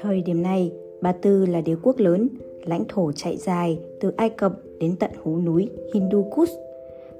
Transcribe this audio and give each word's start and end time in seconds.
Thời 0.00 0.22
điểm 0.22 0.42
này, 0.42 0.72
Ba 1.00 1.12
Tư 1.12 1.46
là 1.46 1.60
đế 1.60 1.76
quốc 1.82 1.98
lớn, 1.98 2.28
lãnh 2.64 2.84
thổ 2.88 3.12
chạy 3.12 3.36
dài 3.36 3.78
từ 4.00 4.12
Ai 4.16 4.30
Cập 4.30 4.52
đến 4.80 4.96
tận 5.00 5.10
hố 5.22 5.38
núi 5.44 5.68
Hindu 5.94 6.22
Kush. 6.30 6.52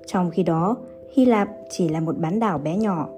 Trong 0.06 0.30
khi 0.30 0.42
đó, 0.42 0.76
Hy 1.12 1.24
Lạp 1.24 1.48
chỉ 1.70 1.88
là 1.88 2.00
một 2.00 2.18
bán 2.18 2.40
đảo 2.40 2.58
bé 2.58 2.76
nhỏ. 2.76 3.08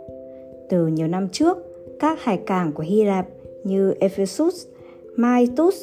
Từ 0.68 0.86
nhiều 0.86 1.08
năm 1.08 1.28
trước, 1.28 1.58
các 2.00 2.22
hải 2.22 2.36
cảng 2.36 2.72
của 2.72 2.82
Hy 2.82 3.04
Lạp 3.04 3.26
như 3.64 3.94
Ephesus, 4.00 4.66
Miletus, 5.16 5.74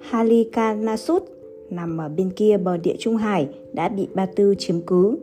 Halikarnassus 0.00 1.22
nằm 1.70 2.00
ở 2.00 2.08
bên 2.08 2.30
kia 2.30 2.56
bờ 2.56 2.76
địa 2.76 2.96
Trung 2.98 3.16
Hải 3.16 3.48
đã 3.72 3.88
bị 3.88 4.08
Ba 4.14 4.26
Tư 4.26 4.54
chiếm 4.58 4.80
cứ. 4.80 5.18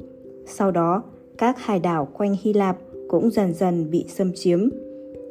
Sau 0.45 0.71
đó, 0.71 1.03
các 1.37 1.59
hải 1.59 1.79
đảo 1.79 2.07
quanh 2.17 2.35
Hy 2.41 2.53
Lạp 2.53 2.77
cũng 3.07 3.31
dần 3.31 3.53
dần 3.53 3.91
bị 3.91 4.05
xâm 4.07 4.31
chiếm. 4.33 4.69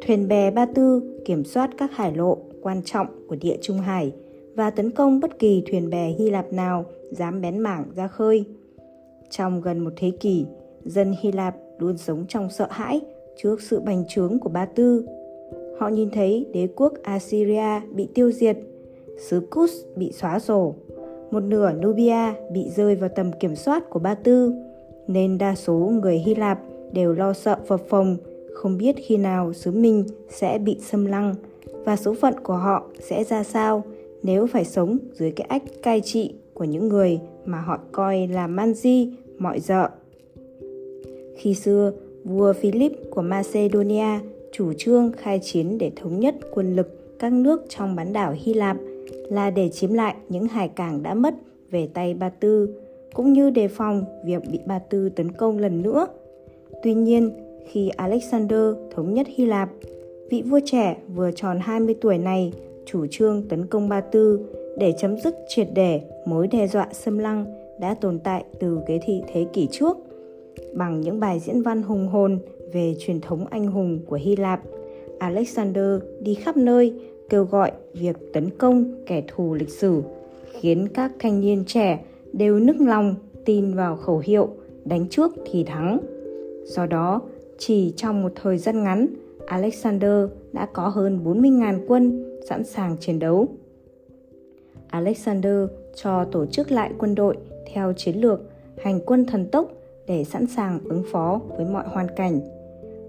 Thuyền 0.06 0.28
bè 0.28 0.50
Ba 0.50 0.66
Tư 0.66 1.02
kiểm 1.24 1.44
soát 1.44 1.70
các 1.78 1.92
hải 1.92 2.16
lộ 2.16 2.38
quan 2.62 2.82
trọng 2.84 3.06
của 3.28 3.36
địa 3.40 3.56
Trung 3.60 3.78
Hải 3.78 4.12
và 4.54 4.70
tấn 4.70 4.90
công 4.90 5.20
bất 5.20 5.38
kỳ 5.38 5.62
thuyền 5.66 5.90
bè 5.90 6.08
Hy 6.18 6.30
Lạp 6.30 6.52
nào 6.52 6.84
dám 7.10 7.40
bén 7.40 7.58
mảng 7.58 7.84
ra 7.96 8.08
khơi. 8.08 8.44
Trong 9.30 9.60
gần 9.60 9.78
một 9.78 9.92
thế 9.96 10.10
kỷ, 10.20 10.46
dân 10.84 11.14
Hy 11.20 11.32
Lạp 11.32 11.56
luôn 11.78 11.96
sống 11.96 12.24
trong 12.28 12.48
sợ 12.50 12.66
hãi 12.70 13.00
trước 13.36 13.62
sự 13.62 13.80
bành 13.80 14.04
trướng 14.08 14.38
của 14.38 14.48
Ba 14.48 14.66
Tư. 14.66 15.06
Họ 15.78 15.88
nhìn 15.88 16.10
thấy 16.10 16.46
đế 16.52 16.68
quốc 16.76 16.92
Assyria 17.02 17.80
bị 17.94 18.08
tiêu 18.14 18.32
diệt, 18.32 18.58
xứ 19.18 19.40
Kus 19.50 19.70
bị 19.96 20.12
xóa 20.12 20.38
sổ, 20.38 20.74
một 21.30 21.40
nửa 21.40 21.72
Nubia 21.72 22.32
bị 22.52 22.68
rơi 22.76 22.94
vào 22.94 23.10
tầm 23.16 23.32
kiểm 23.40 23.56
soát 23.56 23.90
của 23.90 23.98
Ba 23.98 24.14
Tư, 24.14 24.54
nên 25.06 25.38
đa 25.38 25.54
số 25.54 25.74
người 25.74 26.18
Hy 26.18 26.34
Lạp 26.34 26.58
đều 26.92 27.12
lo 27.12 27.32
sợ 27.32 27.56
phập 27.66 27.80
phồng, 27.88 28.16
không 28.54 28.78
biết 28.78 28.96
khi 29.06 29.16
nào 29.16 29.52
xứ 29.52 29.70
mình 29.70 30.04
sẽ 30.28 30.58
bị 30.58 30.76
xâm 30.80 31.06
lăng 31.06 31.34
và 31.84 31.96
số 31.96 32.14
phận 32.14 32.34
của 32.42 32.56
họ 32.56 32.84
sẽ 33.00 33.24
ra 33.24 33.42
sao 33.42 33.82
nếu 34.22 34.46
phải 34.46 34.64
sống 34.64 34.98
dưới 35.14 35.30
cái 35.30 35.46
ách 35.48 35.62
cai 35.82 36.00
trị 36.00 36.34
của 36.54 36.64
những 36.64 36.88
người 36.88 37.20
mà 37.44 37.60
họ 37.60 37.78
coi 37.92 38.26
là 38.26 38.46
man 38.46 38.74
di, 38.74 39.12
mọi 39.38 39.60
dợ. 39.60 39.88
Khi 41.36 41.54
xưa, 41.54 41.92
vua 42.24 42.52
Philip 42.52 42.92
của 43.10 43.22
Macedonia 43.22 44.20
chủ 44.52 44.72
trương 44.72 45.12
khai 45.12 45.40
chiến 45.42 45.78
để 45.78 45.90
thống 45.96 46.20
nhất 46.20 46.34
quân 46.54 46.76
lực 46.76 47.18
các 47.18 47.32
nước 47.32 47.62
trong 47.68 47.96
bán 47.96 48.12
đảo 48.12 48.34
Hy 48.36 48.54
Lạp 48.54 48.76
là 49.30 49.50
để 49.50 49.68
chiếm 49.68 49.92
lại 49.92 50.14
những 50.28 50.48
hải 50.48 50.68
cảng 50.68 51.02
đã 51.02 51.14
mất 51.14 51.34
về 51.70 51.88
tay 51.94 52.14
Ba 52.14 52.28
Tư, 52.28 52.68
cũng 53.14 53.32
như 53.32 53.50
đề 53.50 53.68
phòng 53.68 54.04
việc 54.24 54.42
bị 54.52 54.58
Ba 54.66 54.78
Tư 54.78 55.08
tấn 55.08 55.32
công 55.32 55.58
lần 55.58 55.82
nữa. 55.82 56.06
Tuy 56.82 56.94
nhiên, 56.94 57.30
khi 57.66 57.88
Alexander 57.88 58.74
thống 58.94 59.14
nhất 59.14 59.26
Hy 59.36 59.46
Lạp, 59.46 59.70
vị 60.30 60.42
vua 60.42 60.60
trẻ 60.64 60.96
vừa 61.14 61.30
tròn 61.30 61.58
20 61.60 61.94
tuổi 62.00 62.18
này 62.18 62.52
chủ 62.86 63.06
trương 63.10 63.42
tấn 63.48 63.66
công 63.66 63.88
Ba 63.88 64.00
Tư 64.00 64.40
để 64.78 64.94
chấm 64.98 65.18
dứt 65.18 65.34
triệt 65.48 65.68
để 65.74 66.00
mối 66.26 66.46
đe 66.46 66.66
dọa 66.66 66.88
xâm 66.92 67.18
lăng 67.18 67.46
đã 67.80 67.94
tồn 67.94 68.18
tại 68.18 68.44
từ 68.60 68.80
kế 68.86 68.98
thị 69.04 69.22
thế 69.32 69.46
kỷ 69.52 69.68
trước 69.70 69.96
bằng 70.74 71.00
những 71.00 71.20
bài 71.20 71.40
diễn 71.40 71.62
văn 71.62 71.82
hùng 71.82 72.08
hồn 72.08 72.38
về 72.72 72.94
truyền 72.98 73.20
thống 73.20 73.46
anh 73.50 73.66
hùng 73.66 73.98
của 74.06 74.16
Hy 74.16 74.36
Lạp. 74.36 74.60
Alexander 75.18 76.00
đi 76.20 76.34
khắp 76.34 76.56
nơi 76.56 76.94
kêu 77.28 77.44
gọi 77.44 77.72
việc 77.92 78.16
tấn 78.32 78.50
công 78.50 79.04
kẻ 79.06 79.22
thù 79.26 79.54
lịch 79.54 79.70
sử, 79.70 80.02
khiến 80.52 80.88
các 80.94 81.12
thanh 81.18 81.40
niên 81.40 81.64
trẻ 81.66 82.04
đều 82.32 82.58
nức 82.58 82.76
lòng 82.80 83.14
tin 83.44 83.74
vào 83.74 83.96
khẩu 83.96 84.18
hiệu 84.18 84.48
đánh 84.84 85.08
trước 85.08 85.32
thì 85.50 85.64
thắng. 85.64 85.98
Do 86.66 86.86
đó, 86.86 87.22
chỉ 87.58 87.92
trong 87.96 88.22
một 88.22 88.32
thời 88.34 88.58
gian 88.58 88.84
ngắn, 88.84 89.06
Alexander 89.46 90.28
đã 90.52 90.66
có 90.72 90.88
hơn 90.88 91.24
40.000 91.24 91.80
quân 91.88 92.24
sẵn 92.48 92.64
sàng 92.64 92.96
chiến 93.00 93.18
đấu. 93.18 93.48
Alexander 94.88 95.68
cho 95.94 96.24
tổ 96.24 96.46
chức 96.46 96.70
lại 96.70 96.92
quân 96.98 97.14
đội 97.14 97.36
theo 97.72 97.92
chiến 97.92 98.16
lược 98.16 98.40
hành 98.82 99.00
quân 99.06 99.26
thần 99.26 99.46
tốc 99.50 99.72
để 100.06 100.24
sẵn 100.24 100.46
sàng 100.46 100.80
ứng 100.84 101.02
phó 101.12 101.40
với 101.56 101.64
mọi 101.64 101.88
hoàn 101.88 102.06
cảnh. 102.16 102.40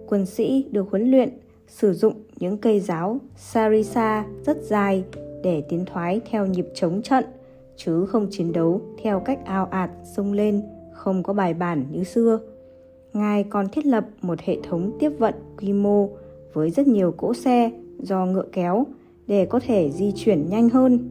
Quân 0.07 0.25
sĩ 0.25 0.66
được 0.72 0.85
huấn 0.91 1.12
luyện 1.12 1.29
sử 1.68 1.94
dụng 1.94 2.13
những 2.39 2.57
cây 2.57 2.79
giáo 2.79 3.18
sarisa 3.38 4.25
rất 4.45 4.57
dài 4.63 5.03
để 5.44 5.63
tiến 5.69 5.85
thoái 5.85 6.22
theo 6.31 6.45
nhịp 6.45 6.68
chống 6.74 7.01
trận, 7.01 7.25
chứ 7.75 8.06
không 8.06 8.28
chiến 8.31 8.53
đấu 8.53 8.81
theo 9.03 9.19
cách 9.19 9.39
ao 9.45 9.66
ạt 9.66 9.89
xông 10.16 10.34
lên, 10.34 10.62
không 10.94 11.24
có 11.24 11.34
bài 11.34 11.53
bản 11.53 11.85
như 11.91 12.03
xưa. 12.03 12.39
Ngài 13.17 13.44
còn 13.44 13.69
thiết 13.69 13.85
lập 13.85 14.05
một 14.22 14.39
hệ 14.39 14.57
thống 14.63 14.91
tiếp 15.00 15.09
vận 15.09 15.33
quy 15.57 15.73
mô 15.73 16.09
với 16.53 16.69
rất 16.69 16.88
nhiều 16.88 17.11
cỗ 17.17 17.33
xe 17.33 17.72
do 18.00 18.25
ngựa 18.25 18.45
kéo 18.51 18.85
để 19.28 19.45
có 19.45 19.59
thể 19.59 19.91
di 19.91 20.11
chuyển 20.16 20.50
nhanh 20.50 20.69
hơn. 20.69 21.09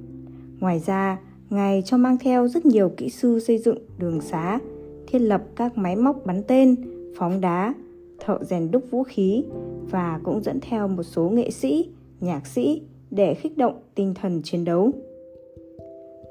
Ngoài 0.61 0.78
ra, 0.78 1.19
Ngài 1.50 1.83
cho 1.83 1.97
mang 1.97 2.19
theo 2.19 2.49
rất 2.49 2.66
nhiều 2.66 2.89
kỹ 2.97 3.09
sư 3.09 3.41
xây 3.41 3.59
dựng 3.59 3.78
đường 3.99 4.21
xá, 4.21 4.59
thiết 5.06 5.19
lập 5.19 5.43
các 5.56 5.78
máy 5.78 5.97
móc 5.97 6.27
bắn 6.27 6.43
tên, 6.43 6.77
phóng 7.16 7.41
đá, 7.41 7.75
thợ 8.19 8.39
rèn 8.45 8.71
đúc 8.71 8.83
vũ 8.91 9.03
khí 9.03 9.45
và 9.91 10.21
cũng 10.25 10.43
dẫn 10.43 10.59
theo 10.61 10.89
một 10.89 11.03
số 11.03 11.28
nghệ 11.28 11.50
sĩ, 11.50 11.89
nhạc 12.21 12.47
sĩ 12.47 12.83
để 13.11 13.34
khích 13.34 13.56
động 13.56 13.75
tinh 13.95 14.15
thần 14.15 14.41
chiến 14.45 14.65
đấu. 14.65 14.91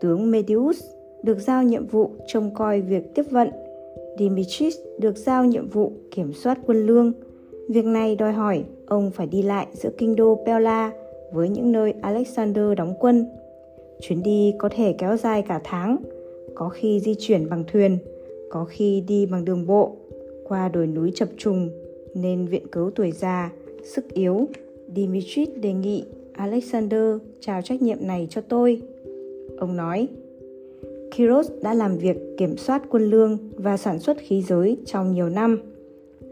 Tướng 0.02 0.32
Medius 0.32 0.84
được 1.24 1.40
giao 1.40 1.64
nhiệm 1.64 1.88
vụ 1.88 2.12
trông 2.28 2.54
coi 2.54 2.82
việc 2.82 3.16
tiếp 3.16 3.24
vận, 3.32 3.50
Dimitris 4.20 4.78
được 5.00 5.18
giao 5.18 5.46
nhiệm 5.46 5.70
vụ 5.70 5.92
kiểm 6.12 6.34
soát 6.34 6.60
quân 6.66 6.86
lương. 6.86 7.14
Việc 7.70 7.86
này 7.86 8.16
đòi 8.16 8.34
hỏi 8.34 8.64
ông 8.86 9.12
phải 9.12 9.28
đi 9.28 9.42
lại 9.42 9.68
giữa 9.74 9.90
kinh 9.98 10.16
đô 10.16 10.44
Pella 10.46 10.92
với 11.34 11.50
những 11.50 11.72
nơi 11.72 11.94
Alexander 12.02 12.66
đóng 12.78 12.94
quân. 13.00 13.26
Chuyến 14.02 14.24
đi 14.24 14.54
có 14.58 14.70
thể 14.72 14.96
kéo 14.98 15.18
dài 15.18 15.42
cả 15.42 15.62
tháng, 15.64 15.98
có 16.56 16.70
khi 16.70 17.00
di 17.00 17.16
chuyển 17.20 17.50
bằng 17.50 17.64
thuyền, 17.68 17.98
có 18.50 18.66
khi 18.66 19.04
đi 19.08 19.26
bằng 19.26 19.46
đường 19.46 19.68
bộ, 19.68 19.96
qua 20.48 20.70
đồi 20.70 20.88
núi 20.88 21.12
chập 21.16 21.30
trùng 21.38 21.70
nên 22.14 22.46
viện 22.46 22.68
cớ 22.68 22.90
tuổi 22.96 23.12
già, 23.12 23.52
sức 23.84 24.14
yếu. 24.14 24.48
Dimitris 24.96 25.50
đề 25.62 25.74
nghị 25.74 26.04
Alexander 26.34 27.18
trao 27.40 27.62
trách 27.62 27.82
nhiệm 27.82 27.98
này 28.02 28.28
cho 28.30 28.42
tôi. 28.42 28.82
Ông 29.58 29.78
nói, 29.78 30.08
Kiros 31.12 31.52
đã 31.62 31.74
làm 31.74 31.98
việc 31.98 32.18
kiểm 32.38 32.58
soát 32.58 32.82
quân 32.90 33.10
lương 33.10 33.38
và 33.58 33.78
sản 33.78 34.00
xuất 34.00 34.18
khí 34.18 34.42
giới 34.42 34.78
trong 34.86 35.12
nhiều 35.12 35.30
năm. 35.30 35.62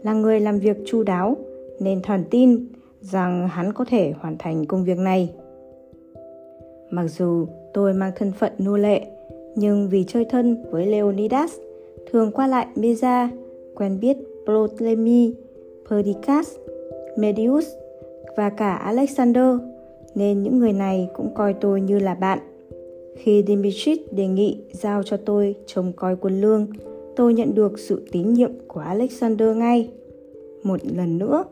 Là 0.02 0.12
người 0.12 0.40
làm 0.40 0.58
việc 0.58 0.76
chu 0.86 1.02
đáo, 1.02 1.36
nên 1.80 2.02
thần 2.02 2.24
tin 2.30 2.66
rằng 3.00 3.48
hắn 3.48 3.72
có 3.72 3.84
thể 3.84 4.12
hoàn 4.20 4.36
thành 4.38 4.66
công 4.66 4.84
việc 4.84 4.98
này. 4.98 5.32
Mặc 6.90 7.06
dù 7.08 7.46
tôi 7.74 7.94
mang 7.94 8.12
thân 8.16 8.32
phận 8.32 8.52
nô 8.58 8.76
lệ, 8.76 9.06
nhưng 9.56 9.88
vì 9.88 10.04
chơi 10.08 10.24
thân 10.24 10.64
với 10.70 10.86
Leonidas, 10.86 11.52
thường 12.10 12.32
qua 12.32 12.46
lại 12.46 12.66
Mesa, 12.76 13.30
quen 13.74 14.00
biết 14.00 14.16
Ptolemy, 14.44 15.34
Perdiccas, 15.90 16.56
Medius 17.16 17.66
và 18.36 18.50
cả 18.50 18.74
Alexander, 18.74 19.56
nên 20.14 20.42
những 20.42 20.58
người 20.58 20.72
này 20.72 21.08
cũng 21.14 21.34
coi 21.34 21.54
tôi 21.54 21.80
như 21.80 21.98
là 21.98 22.14
bạn. 22.14 22.38
Khi 23.16 23.44
Dimitris 23.46 23.98
đề 24.10 24.26
nghị 24.26 24.58
giao 24.72 25.02
cho 25.02 25.16
tôi 25.16 25.54
trông 25.66 25.92
coi 25.96 26.16
quân 26.16 26.40
lương, 26.40 26.66
tôi 27.16 27.34
nhận 27.34 27.54
được 27.54 27.78
sự 27.78 28.02
tín 28.12 28.34
nhiệm 28.34 28.50
của 28.68 28.80
Alexander 28.80 29.56
ngay. 29.56 29.90
Một 30.62 30.80
lần 30.96 31.18
nữa, 31.18 31.44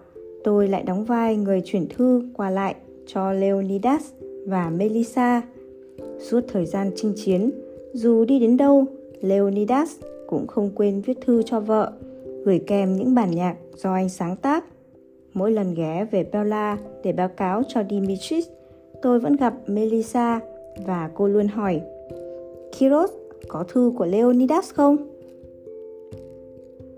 tôi 0.45 0.69
lại 0.69 0.83
đóng 0.83 1.05
vai 1.05 1.37
người 1.37 1.63
chuyển 1.65 1.87
thư 1.89 2.23
qua 2.35 2.51
lại 2.51 2.75
cho 3.07 3.33
Leonidas 3.33 4.03
và 4.47 4.71
Melissa. 4.71 5.43
Suốt 6.19 6.41
thời 6.49 6.67
gian 6.67 6.91
chinh 6.97 7.13
chiến, 7.17 7.51
dù 7.93 8.25
đi 8.25 8.39
đến 8.39 8.57
đâu, 8.57 8.85
Leonidas 9.21 9.91
cũng 10.27 10.47
không 10.47 10.71
quên 10.75 11.01
viết 11.01 11.19
thư 11.21 11.43
cho 11.43 11.61
vợ, 11.61 11.93
gửi 12.45 12.59
kèm 12.67 12.97
những 12.97 13.15
bản 13.15 13.31
nhạc 13.31 13.57
do 13.77 13.95
anh 13.95 14.09
sáng 14.09 14.37
tác. 14.37 14.65
Mỗi 15.35 15.51
lần 15.51 15.75
ghé 15.75 16.07
về 16.11 16.25
Bella 16.33 16.79
để 17.05 17.13
báo 17.13 17.29
cáo 17.29 17.63
cho 17.69 17.83
Dimitris, 17.91 18.49
tôi 19.03 19.21
vẫn 19.21 19.37
gặp 19.37 19.55
Melissa 19.67 20.41
và 20.77 21.11
cô 21.15 21.29
luôn 21.29 21.49
hỏi 21.49 21.81
Kiros, 22.79 23.11
có 23.49 23.65
thư 23.69 23.93
của 23.99 24.07
Leonidas 24.07 24.73
không? 24.75 24.97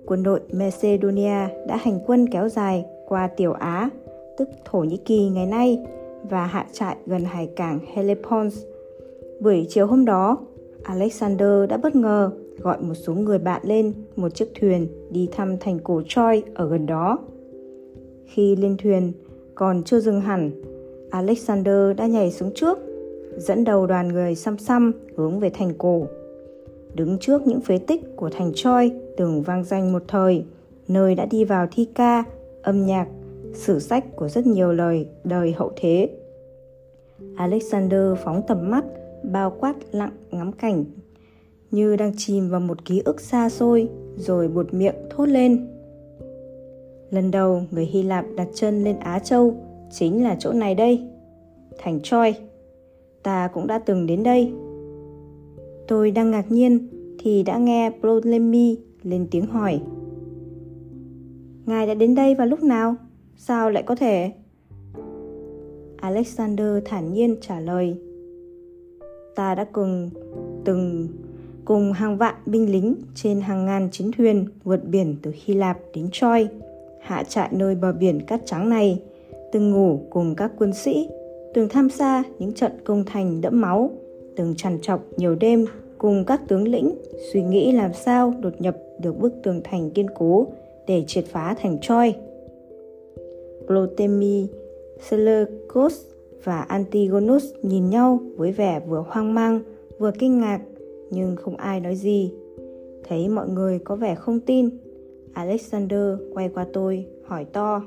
Quân 0.07 0.23
đội 0.23 0.41
Macedonia 0.53 1.49
đã 1.67 1.77
hành 1.77 2.01
quân 2.07 2.29
kéo 2.29 2.49
dài 2.49 2.85
qua 3.07 3.27
Tiểu 3.37 3.53
Á, 3.53 3.91
tức 4.39 4.49
Thổ 4.65 4.79
Nhĩ 4.79 4.97
Kỳ 4.97 5.29
ngày 5.29 5.47
nay, 5.47 5.79
và 6.31 6.47
hạ 6.47 6.67
trại 6.73 6.97
gần 7.07 7.25
hải 7.25 7.47
cảng 7.47 7.79
Hellespont. 7.95 8.53
Buổi 9.41 9.67
chiều 9.69 9.87
hôm 9.87 10.05
đó, 10.05 10.39
Alexander 10.83 11.69
đã 11.69 11.77
bất 11.77 11.97
ngờ 11.97 12.31
gọi 12.59 12.79
một 12.81 12.95
số 12.95 13.15
người 13.15 13.39
bạn 13.39 13.61
lên 13.65 13.93
một 14.17 14.35
chiếc 14.35 14.49
thuyền 14.61 14.87
đi 15.11 15.29
thăm 15.33 15.59
thành 15.59 15.79
cổ 15.79 16.03
Troy 16.09 16.43
ở 16.55 16.69
gần 16.69 16.87
đó. 16.87 17.19
Khi 18.27 18.57
lên 18.57 18.77
thuyền, 18.83 19.13
còn 19.55 19.83
chưa 19.83 20.01
dừng 20.01 20.21
hẳn, 20.21 20.51
Alexander 21.11 21.97
đã 21.97 22.07
nhảy 22.07 22.31
xuống 22.31 22.51
trước, 22.55 22.79
dẫn 23.37 23.65
đầu 23.65 23.87
đoàn 23.87 24.09
người 24.09 24.35
xăm 24.35 24.59
xăm 24.59 24.93
hướng 25.17 25.41
về 25.41 25.51
thành 25.51 25.73
cổ. 25.79 26.07
Đứng 26.95 27.19
trước 27.19 27.47
những 27.47 27.61
phế 27.61 27.79
tích 27.79 28.17
của 28.17 28.31
thành 28.31 28.53
Troy 28.55 28.93
từng 29.17 29.43
vang 29.43 29.65
danh 29.65 29.93
một 29.93 30.03
thời, 30.09 30.45
nơi 30.89 31.15
đã 31.15 31.27
đi 31.27 31.45
vào 31.45 31.67
thi 31.73 31.85
ca 31.95 32.25
âm 32.63 32.87
nhạc, 32.87 33.09
sử 33.55 33.79
sách 33.79 34.17
của 34.17 34.29
rất 34.29 34.47
nhiều 34.47 34.73
lời 34.73 35.07
đời 35.25 35.53
hậu 35.53 35.73
thế. 35.77 36.11
Alexander 37.37 38.19
phóng 38.25 38.43
tầm 38.49 38.71
mắt, 38.71 38.85
bao 39.23 39.57
quát 39.61 39.75
lặng 39.93 40.13
ngắm 40.31 40.53
cảnh, 40.53 40.85
như 41.71 41.97
đang 41.97 42.13
chìm 42.17 42.49
vào 42.49 42.61
một 42.61 42.85
ký 42.85 43.03
ức 43.05 43.21
xa 43.21 43.51
xôi, 43.51 43.89
rồi 44.17 44.49
buột 44.49 44.75
miệng 44.75 44.95
thốt 45.11 45.27
lên. 45.27 45.69
Lần 47.11 47.31
đầu 47.31 47.63
người 47.71 47.85
Hy 47.85 48.03
Lạp 48.03 48.25
đặt 48.37 48.49
chân 48.55 48.85
lên 48.85 48.99
Á 48.99 49.19
Châu 49.19 49.55
chính 49.91 50.25
là 50.25 50.37
chỗ 50.39 50.53
này 50.53 50.75
đây, 50.75 51.07
thành 51.79 52.01
Troy. 52.03 52.35
Ta 53.25 53.49
cũng 53.49 53.67
đã 53.67 53.79
từng 53.79 54.07
đến 54.07 54.23
đây. 54.23 54.53
Tôi 55.89 56.11
đang 56.11 56.31
ngạc 56.31 56.51
nhiên 56.51 56.89
thì 57.19 57.43
đã 57.43 57.59
nghe 57.59 57.91
Ptolemy 57.91 58.79
lên 59.03 59.27
tiếng 59.31 59.47
hỏi. 59.47 59.81
Ngài 61.67 61.87
đã 61.87 61.95
đến 61.95 62.15
đây 62.15 62.35
vào 62.35 62.47
lúc 62.47 62.63
nào? 62.63 62.95
Sao 63.37 63.71
lại 63.71 63.83
có 63.83 63.95
thể? 63.95 64.33
Alexander 65.97 66.69
thản 66.85 67.13
nhiên 67.13 67.37
trả 67.41 67.61
lời. 67.61 67.97
Ta 69.35 69.55
đã 69.55 69.65
cùng 69.73 70.11
từng 70.65 71.09
cùng 71.65 71.93
hàng 71.93 72.19
vạn 72.19 72.35
binh 72.47 72.73
lính 72.73 72.95
trên 73.15 73.41
hàng 73.41 73.65
ngàn 73.65 73.89
chiến 73.93 74.11
thuyền 74.19 74.47
vượt 74.65 74.85
biển 74.85 75.17
từ 75.23 75.33
Hy 75.45 75.55
Lạp 75.55 75.79
đến 75.95 76.09
Troy, 76.13 76.47
hạ 77.01 77.25
trại 77.29 77.49
nơi 77.53 77.75
bờ 77.75 77.93
biển 77.93 78.21
cát 78.27 78.41
trắng 78.45 78.69
này, 78.69 79.03
từng 79.53 79.71
ngủ 79.71 80.01
cùng 80.11 80.35
các 80.35 80.53
quân 80.59 80.73
sĩ, 80.73 81.09
từng 81.55 81.69
tham 81.69 81.91
gia 81.91 82.23
những 82.39 82.53
trận 82.53 82.73
công 82.85 83.05
thành 83.05 83.41
đẫm 83.41 83.61
máu, 83.61 83.91
từng 84.37 84.55
trằn 84.57 84.79
trọc 84.83 85.01
nhiều 85.17 85.35
đêm 85.35 85.65
cùng 85.99 86.25
các 86.25 86.49
tướng 86.49 86.69
lĩnh 86.69 86.95
suy 87.33 87.43
nghĩ 87.43 87.73
làm 87.73 87.93
sao 87.93 88.35
đột 88.41 88.61
nhập 88.61 88.77
được 89.01 89.19
bức 89.19 89.33
tường 89.43 89.61
thành 89.65 89.91
kiên 89.91 90.07
cố 90.15 90.47
để 90.87 91.05
triệt 91.07 91.25
phá 91.25 91.55
thành 91.63 91.79
Troy. 91.81 92.15
Ptolemy, 93.67 94.47
Seleucus 95.01 96.01
và 96.45 96.61
Antigonus 96.61 97.45
nhìn 97.63 97.91
nhau 97.91 98.19
với 98.37 98.53
vẻ 98.53 98.81
vừa 98.89 99.05
hoang 99.09 99.35
mang 99.35 99.61
vừa 99.99 100.11
kinh 100.19 100.41
ngạc 100.41 100.61
nhưng 101.11 101.37
không 101.37 101.57
ai 101.57 101.81
nói 101.81 101.97
gì. 101.97 102.33
Thấy 103.09 103.29
mọi 103.29 103.49
người 103.49 103.79
có 103.79 103.97
vẻ 103.97 104.15
không 104.15 104.41
tin, 104.41 104.71
Alexander 105.33 106.19
quay 106.35 106.49
qua 106.55 106.67
tôi 106.73 107.07
hỏi 107.25 107.45
to. 107.45 107.83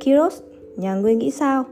Kiros, 0.00 0.40
nhà 0.76 0.94
ngươi 0.94 1.14
nghĩ 1.14 1.30
sao? 1.30 1.64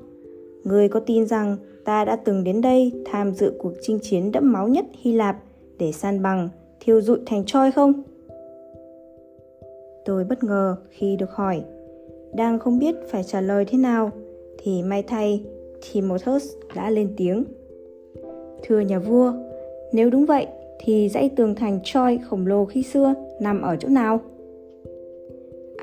Ngươi 0.65 0.89
có 0.89 1.01
tin 1.01 1.27
rằng 1.27 1.57
ta 1.85 2.05
đã 2.05 2.17
từng 2.17 2.45
đến 2.45 2.61
đây 2.61 2.93
tham 3.05 3.35
dự 3.35 3.53
cuộc 3.59 3.73
chinh 3.81 3.99
chiến 4.03 4.33
đẫm 4.33 4.53
máu 4.53 4.69
nhất 4.69 4.85
Hy 4.93 5.13
Lạp 5.13 5.37
để 5.79 5.93
san 5.93 6.23
bằng, 6.23 6.49
thiêu 6.81 7.01
dụi 7.01 7.19
thành 7.27 7.45
Troy 7.45 7.71
không? 7.75 8.03
Tôi 10.05 10.25
bất 10.25 10.45
ngờ 10.45 10.77
khi 10.91 11.17
được 11.17 11.31
hỏi. 11.31 11.63
Đang 12.35 12.59
không 12.59 12.79
biết 12.79 12.95
phải 13.09 13.25
trả 13.25 13.41
lời 13.41 13.65
thế 13.65 13.79
nào, 13.79 14.11
thì 14.59 14.83
may 14.83 15.03
thay 15.03 15.45
Timotheus 15.93 16.53
đã 16.75 16.91
lên 16.91 17.15
tiếng. 17.17 17.45
Thưa 18.63 18.81
nhà 18.81 18.99
vua, 18.99 19.33
nếu 19.93 20.11
đúng 20.11 20.27
vậy 20.27 20.47
thì 20.79 21.09
dãy 21.09 21.31
tường 21.37 21.55
thành 21.55 21.81
Troy 21.85 22.19
khổng 22.29 22.47
lồ 22.47 22.65
khi 22.65 22.83
xưa 22.83 23.15
nằm 23.41 23.63
ở 23.63 23.77
chỗ 23.77 23.89
nào? 23.89 24.21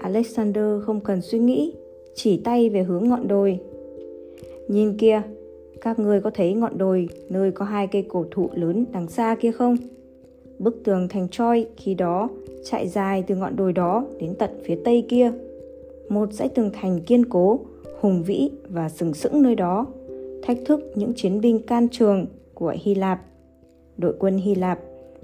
Alexander 0.01 0.83
không 0.83 0.99
cần 0.99 1.21
suy 1.21 1.39
nghĩ, 1.39 1.73
chỉ 2.15 2.37
tay 2.37 2.69
về 2.69 2.83
hướng 2.83 3.09
ngọn 3.09 3.27
đồi. 3.27 3.59
Nhìn 4.71 4.97
kia, 4.97 5.21
các 5.81 5.99
người 5.99 6.21
có 6.21 6.31
thấy 6.33 6.53
ngọn 6.53 6.77
đồi 6.77 7.09
nơi 7.29 7.51
có 7.51 7.65
hai 7.65 7.87
cây 7.87 8.05
cổ 8.09 8.25
thụ 8.31 8.49
lớn 8.53 8.85
đằng 8.91 9.07
xa 9.07 9.35
kia 9.39 9.51
không? 9.51 9.77
Bức 10.59 10.83
tường 10.83 11.07
thành 11.07 11.27
Troy 11.29 11.65
khi 11.77 11.93
đó 11.93 12.29
chạy 12.63 12.87
dài 12.87 13.23
từ 13.27 13.35
ngọn 13.35 13.55
đồi 13.55 13.73
đó 13.73 14.05
đến 14.19 14.35
tận 14.39 14.49
phía 14.65 14.75
tây 14.85 15.05
kia. 15.09 15.31
Một 16.09 16.33
dãy 16.33 16.49
tường 16.49 16.69
thành 16.73 16.99
kiên 16.99 17.25
cố, 17.25 17.59
hùng 17.99 18.23
vĩ 18.23 18.49
và 18.69 18.89
sừng 18.89 19.13
sững 19.13 19.41
nơi 19.41 19.55
đó, 19.55 19.87
thách 20.43 20.57
thức 20.65 20.91
những 20.95 21.13
chiến 21.15 21.41
binh 21.41 21.59
can 21.59 21.87
trường 21.89 22.25
của 22.53 22.75
Hy 22.81 22.95
Lạp. 22.95 23.21
Đội 23.97 24.13
quân 24.19 24.37
Hy 24.37 24.55
Lạp, 24.55 24.79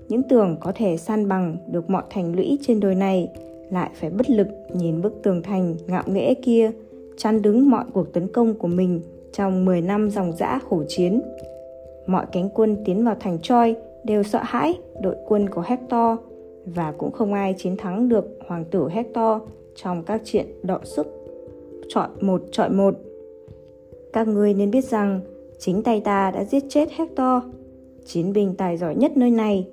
những 0.09 0.21
tường 0.29 0.57
có 0.61 0.71
thể 0.75 0.97
san 0.97 1.27
bằng 1.27 1.57
được 1.71 1.89
mọi 1.89 2.03
thành 2.09 2.35
lũy 2.35 2.57
trên 2.61 2.79
đồi 2.79 2.95
này, 2.95 3.29
lại 3.71 3.89
phải 3.94 4.09
bất 4.09 4.29
lực 4.29 4.47
nhìn 4.73 5.01
bức 5.01 5.13
tường 5.23 5.41
thành 5.44 5.75
ngạo 5.88 6.03
nghễ 6.05 6.33
kia, 6.33 6.71
chăn 7.17 7.41
đứng 7.41 7.69
mọi 7.69 7.85
cuộc 7.94 8.13
tấn 8.13 8.27
công 8.27 8.53
của 8.53 8.67
mình 8.67 9.01
trong 9.33 9.65
10 9.65 9.81
năm 9.81 10.09
dòng 10.09 10.33
dã 10.38 10.59
khổ 10.69 10.83
chiến. 10.88 11.21
Mọi 12.07 12.25
cánh 12.31 12.50
quân 12.50 12.77
tiến 12.85 13.06
vào 13.06 13.15
thành 13.19 13.39
Troy 13.39 13.75
đều 14.03 14.24
sợ 14.24 14.39
hãi 14.44 14.79
đội 15.01 15.15
quân 15.27 15.50
của 15.50 15.63
Hector 15.65 16.19
và 16.65 16.94
cũng 16.97 17.12
không 17.12 17.33
ai 17.33 17.56
chiến 17.57 17.77
thắng 17.77 18.09
được 18.09 18.25
hoàng 18.47 18.65
tử 18.65 18.89
Hector 18.89 19.41
trong 19.75 20.03
các 20.03 20.21
trận 20.24 20.45
đọ 20.63 20.79
sức 20.83 21.07
chọi 21.88 22.07
một 22.21 22.41
chọi 22.51 22.69
một. 22.69 22.95
Các 24.13 24.27
ngươi 24.27 24.53
nên 24.53 24.71
biết 24.71 24.85
rằng 24.85 25.21
chính 25.59 25.83
tay 25.83 26.01
ta 26.01 26.31
đã 26.31 26.44
giết 26.44 26.63
chết 26.69 26.91
Hector, 26.91 27.44
chiến 28.06 28.33
binh 28.33 28.56
tài 28.57 28.77
giỏi 28.77 28.95
nhất 28.95 29.18
nơi 29.18 29.31
này, 29.31 29.68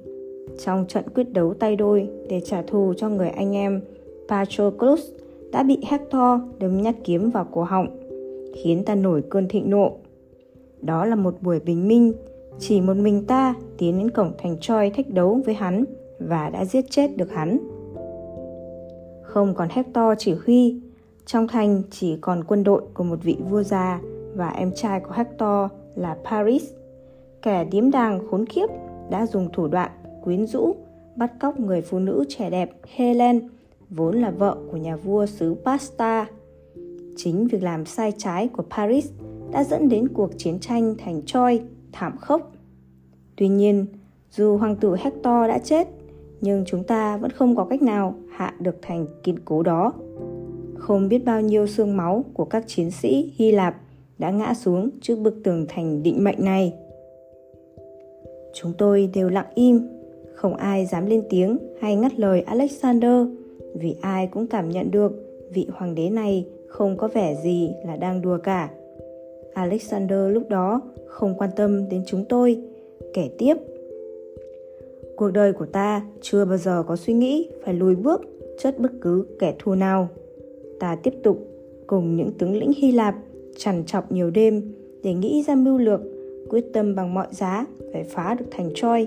trong 0.64 0.84
trận 0.88 1.04
quyết 1.14 1.32
đấu 1.32 1.54
tay 1.54 1.76
đôi 1.76 2.08
để 2.28 2.40
trả 2.40 2.62
thù 2.62 2.94
cho 2.96 3.08
người 3.08 3.28
anh 3.28 3.56
em 3.56 3.80
Patroclus 4.28 5.00
đã 5.52 5.62
bị 5.62 5.78
Hector 5.86 6.40
đâm 6.58 6.82
nhát 6.82 6.94
kiếm 7.04 7.30
vào 7.30 7.46
cổ 7.52 7.62
họng, 7.62 7.86
khiến 8.54 8.84
ta 8.84 8.94
nổi 8.94 9.22
cơn 9.30 9.48
thịnh 9.48 9.70
nộ. 9.70 9.92
Đó 10.80 11.04
là 11.04 11.16
một 11.16 11.42
buổi 11.42 11.60
bình 11.60 11.88
minh, 11.88 12.12
chỉ 12.58 12.80
một 12.80 12.96
mình 12.96 13.26
ta 13.26 13.54
tiến 13.78 13.98
đến 13.98 14.10
cổng 14.10 14.32
thành 14.38 14.56
Troy 14.60 14.90
thách 14.90 15.10
đấu 15.10 15.40
với 15.44 15.54
hắn 15.54 15.84
và 16.18 16.50
đã 16.50 16.64
giết 16.64 16.90
chết 16.90 17.16
được 17.16 17.30
hắn. 17.32 17.58
Không 19.22 19.54
còn 19.54 19.68
Hector 19.70 20.18
chỉ 20.18 20.34
huy, 20.46 20.80
trong 21.26 21.48
thành 21.48 21.82
chỉ 21.90 22.16
còn 22.20 22.44
quân 22.44 22.64
đội 22.64 22.82
của 22.94 23.04
một 23.04 23.18
vị 23.22 23.36
vua 23.50 23.62
già 23.62 24.00
và 24.34 24.48
em 24.48 24.72
trai 24.74 25.00
của 25.00 25.12
Hector 25.12 25.70
là 25.94 26.16
Paris. 26.24 26.64
Kẻ 27.42 27.64
điếm 27.64 27.90
đàng 27.90 28.26
khốn 28.30 28.46
khiếp 28.46 28.66
đã 29.10 29.26
dùng 29.26 29.48
thủ 29.52 29.68
đoạn 29.68 29.90
quyến 30.22 30.46
rũ, 30.46 30.74
bắt 31.16 31.32
cóc 31.40 31.60
người 31.60 31.82
phụ 31.82 31.98
nữ 31.98 32.24
trẻ 32.28 32.50
đẹp 32.50 32.70
Helen, 32.96 33.48
vốn 33.90 34.20
là 34.20 34.30
vợ 34.30 34.56
của 34.70 34.76
nhà 34.76 34.96
vua 34.96 35.26
xứ 35.26 35.56
Pasta. 35.64 36.26
Chính 37.16 37.46
việc 37.46 37.62
làm 37.62 37.86
sai 37.86 38.12
trái 38.18 38.48
của 38.48 38.62
Paris 38.70 39.10
đã 39.52 39.64
dẫn 39.64 39.88
đến 39.88 40.08
cuộc 40.08 40.30
chiến 40.38 40.58
tranh 40.58 40.94
thành 40.98 41.22
Troy 41.26 41.60
thảm 41.92 42.16
khốc. 42.20 42.52
Tuy 43.36 43.48
nhiên, 43.48 43.86
dù 44.30 44.56
hoàng 44.56 44.76
tử 44.76 44.96
Hector 44.96 45.48
đã 45.48 45.58
chết, 45.58 45.88
nhưng 46.40 46.64
chúng 46.66 46.84
ta 46.84 47.16
vẫn 47.16 47.30
không 47.30 47.56
có 47.56 47.64
cách 47.64 47.82
nào 47.82 48.14
hạ 48.30 48.54
được 48.60 48.76
thành 48.82 49.06
kiên 49.22 49.38
cố 49.44 49.62
đó. 49.62 49.92
Không 50.74 51.08
biết 51.08 51.24
bao 51.24 51.40
nhiêu 51.40 51.66
xương 51.66 51.96
máu 51.96 52.24
của 52.34 52.44
các 52.44 52.64
chiến 52.66 52.90
sĩ 52.90 53.32
Hy 53.36 53.52
Lạp 53.52 53.76
đã 54.18 54.30
ngã 54.30 54.54
xuống 54.54 54.90
trước 55.00 55.16
bức 55.16 55.34
tường 55.44 55.66
thành 55.68 56.02
định 56.02 56.24
mệnh 56.24 56.44
này. 56.44 56.74
Chúng 58.54 58.72
tôi 58.78 59.10
đều 59.14 59.28
lặng 59.28 59.52
im, 59.54 59.88
không 60.34 60.56
ai 60.56 60.86
dám 60.86 61.06
lên 61.06 61.22
tiếng 61.30 61.58
hay 61.80 61.96
ngắt 61.96 62.20
lời 62.20 62.40
Alexander 62.40 63.26
vì 63.74 63.96
ai 64.00 64.26
cũng 64.26 64.46
cảm 64.46 64.68
nhận 64.68 64.90
được 64.90 65.12
vị 65.52 65.66
hoàng 65.72 65.94
đế 65.94 66.10
này 66.10 66.46
không 66.74 66.96
có 66.96 67.08
vẻ 67.08 67.34
gì 67.42 67.70
là 67.86 67.96
đang 67.96 68.22
đùa 68.22 68.38
cả. 68.42 68.70
Alexander 69.52 70.18
lúc 70.30 70.48
đó 70.48 70.80
không 71.06 71.34
quan 71.38 71.50
tâm 71.56 71.88
đến 71.88 72.02
chúng 72.06 72.24
tôi, 72.28 72.58
kể 73.12 73.30
tiếp. 73.38 73.54
Cuộc 75.16 75.30
đời 75.30 75.52
của 75.52 75.66
ta 75.66 76.06
chưa 76.20 76.44
bao 76.44 76.58
giờ 76.58 76.82
có 76.86 76.96
suy 76.96 77.12
nghĩ 77.12 77.48
phải 77.64 77.74
lùi 77.74 77.94
bước 77.94 78.22
trước 78.58 78.78
bất 78.78 78.92
cứ 79.00 79.26
kẻ 79.38 79.54
thù 79.58 79.74
nào. 79.74 80.08
Ta 80.80 80.96
tiếp 81.02 81.14
tục 81.22 81.38
cùng 81.86 82.16
những 82.16 82.30
tướng 82.38 82.56
lĩnh 82.56 82.72
Hy 82.76 82.92
Lạp 82.92 83.14
trằn 83.56 83.84
trọc 83.84 84.12
nhiều 84.12 84.30
đêm 84.30 84.72
để 85.02 85.14
nghĩ 85.14 85.44
ra 85.46 85.54
mưu 85.54 85.78
lược, 85.78 86.00
quyết 86.50 86.64
tâm 86.72 86.94
bằng 86.94 87.14
mọi 87.14 87.26
giá 87.30 87.66
phải 87.92 88.04
phá 88.04 88.36
được 88.38 88.46
thành 88.50 88.70
Troy. 88.74 89.06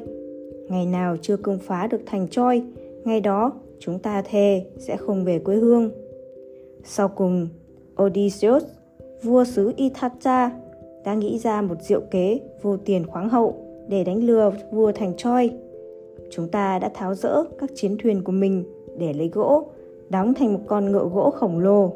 Ngày 0.69 0.85
nào 0.85 1.17
chưa 1.21 1.37
công 1.37 1.59
phá 1.59 1.87
được 1.87 2.01
thành 2.05 2.27
Troy, 2.27 2.61
ngày 3.03 3.21
đó 3.21 3.51
chúng 3.79 3.99
ta 3.99 4.21
thề 4.21 4.65
sẽ 4.77 4.97
không 4.97 5.25
về 5.25 5.39
quê 5.39 5.55
hương. 5.55 5.91
Sau 6.89 7.07
cùng, 7.07 7.47
Odysseus, 8.03 8.63
vua 9.23 9.43
xứ 9.43 9.73
Ithaca, 9.75 10.51
đã 11.05 11.13
nghĩ 11.13 11.39
ra 11.39 11.61
một 11.61 11.81
diệu 11.81 12.01
kế 12.11 12.39
vô 12.61 12.77
tiền 12.77 13.07
khoáng 13.07 13.29
hậu 13.29 13.55
để 13.87 14.03
đánh 14.03 14.23
lừa 14.23 14.51
vua 14.71 14.91
thành 14.91 15.13
Troy. 15.17 15.51
Chúng 16.31 16.47
ta 16.47 16.79
đã 16.79 16.89
tháo 16.93 17.15
rỡ 17.15 17.43
các 17.59 17.69
chiến 17.75 17.97
thuyền 18.03 18.23
của 18.23 18.31
mình 18.31 18.63
để 18.97 19.13
lấy 19.13 19.29
gỗ, 19.33 19.67
đóng 20.09 20.33
thành 20.33 20.53
một 20.53 20.59
con 20.67 20.91
ngựa 20.91 21.09
gỗ 21.13 21.29
khổng 21.29 21.59
lồ, 21.59 21.93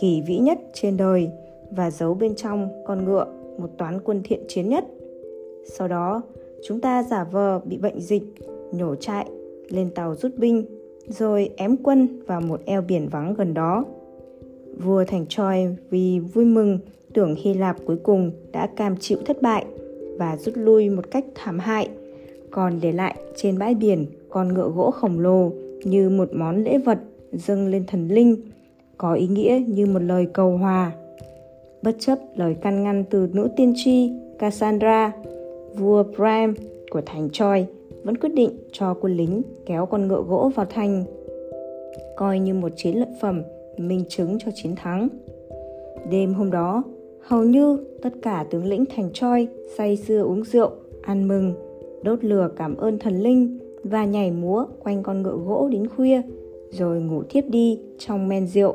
kỳ 0.00 0.22
vĩ 0.26 0.38
nhất 0.38 0.58
trên 0.72 0.96
đời 0.96 1.30
và 1.70 1.90
giấu 1.90 2.14
bên 2.14 2.34
trong 2.34 2.68
con 2.86 3.04
ngựa 3.04 3.26
một 3.58 3.70
toán 3.78 4.00
quân 4.00 4.20
thiện 4.24 4.40
chiến 4.48 4.68
nhất. 4.68 4.84
Sau 5.64 5.88
đó, 5.88 6.22
chúng 6.64 6.80
ta 6.80 7.02
giả 7.02 7.24
vờ 7.24 7.58
bị 7.58 7.76
bệnh 7.76 8.00
dịch, 8.00 8.22
nhổ 8.72 8.94
trại, 8.94 9.26
lên 9.68 9.90
tàu 9.94 10.14
rút 10.14 10.32
binh, 10.36 10.64
rồi 11.08 11.50
ém 11.56 11.76
quân 11.76 12.22
vào 12.26 12.40
một 12.40 12.60
eo 12.64 12.82
biển 12.82 13.08
vắng 13.08 13.34
gần 13.34 13.54
đó. 13.54 13.84
Vua 14.78 15.04
thành 15.04 15.26
Troy 15.26 15.66
vì 15.90 16.18
vui 16.18 16.44
mừng 16.44 16.78
tưởng 17.14 17.34
Hy 17.34 17.54
Lạp 17.54 17.76
cuối 17.86 17.96
cùng 18.02 18.30
đã 18.52 18.66
cam 18.76 18.96
chịu 18.96 19.18
thất 19.26 19.42
bại 19.42 19.64
và 20.18 20.36
rút 20.36 20.54
lui 20.56 20.90
một 20.90 21.10
cách 21.10 21.24
thảm 21.34 21.58
hại, 21.58 21.88
còn 22.50 22.78
để 22.82 22.92
lại 22.92 23.16
trên 23.36 23.58
bãi 23.58 23.74
biển 23.74 24.06
con 24.30 24.54
ngựa 24.54 24.68
gỗ 24.68 24.90
khổng 24.90 25.20
lồ 25.20 25.52
như 25.84 26.08
một 26.08 26.28
món 26.32 26.64
lễ 26.64 26.78
vật 26.78 26.98
dâng 27.32 27.68
lên 27.68 27.84
thần 27.86 28.08
linh 28.08 28.36
có 28.98 29.14
ý 29.14 29.26
nghĩa 29.26 29.62
như 29.66 29.86
một 29.86 30.02
lời 30.02 30.26
cầu 30.32 30.56
hòa. 30.56 30.92
Bất 31.82 31.96
chấp 31.98 32.18
lời 32.36 32.54
can 32.54 32.82
ngăn 32.82 33.04
từ 33.10 33.28
nữ 33.32 33.48
tiên 33.56 33.72
tri 33.76 34.12
Cassandra, 34.38 35.12
vua 35.74 36.02
Priam 36.16 36.54
của 36.90 37.02
thành 37.06 37.30
Troy 37.32 37.64
vẫn 38.02 38.16
quyết 38.16 38.34
định 38.34 38.50
cho 38.72 38.94
quân 38.94 39.16
lính 39.16 39.42
kéo 39.66 39.86
con 39.86 40.08
ngựa 40.08 40.22
gỗ 40.28 40.50
vào 40.54 40.66
thành, 40.70 41.04
coi 42.16 42.38
như 42.38 42.54
một 42.54 42.72
chiến 42.76 42.96
lợi 42.96 43.08
phẩm 43.20 43.42
minh 43.78 44.04
chứng 44.08 44.38
cho 44.38 44.50
chiến 44.54 44.76
thắng. 44.76 45.08
Đêm 46.10 46.34
hôm 46.34 46.50
đó, 46.50 46.82
hầu 47.20 47.44
như 47.44 47.78
tất 48.02 48.10
cả 48.22 48.44
tướng 48.50 48.64
lĩnh 48.64 48.84
thành 48.96 49.10
Troy 49.12 49.48
say 49.76 49.96
sưa 49.96 50.22
uống 50.22 50.44
rượu, 50.44 50.70
ăn 51.02 51.28
mừng, 51.28 51.54
đốt 52.02 52.24
lửa 52.24 52.50
cảm 52.56 52.76
ơn 52.76 52.98
thần 52.98 53.22
linh 53.22 53.58
và 53.84 54.04
nhảy 54.04 54.30
múa 54.30 54.64
quanh 54.84 55.02
con 55.02 55.22
ngựa 55.22 55.36
gỗ 55.46 55.68
đến 55.72 55.88
khuya, 55.88 56.22
rồi 56.70 57.00
ngủ 57.00 57.22
thiếp 57.28 57.44
đi 57.48 57.80
trong 57.98 58.28
men 58.28 58.46
rượu. 58.46 58.74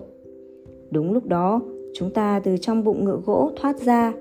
Đúng 0.91 1.13
lúc 1.13 1.25
đó, 1.25 1.61
chúng 1.93 2.09
ta 2.09 2.41
từ 2.43 2.57
trong 2.57 2.83
bụng 2.83 3.05
ngựa 3.05 3.19
gỗ 3.25 3.51
thoát 3.55 3.79
ra, 3.81 4.13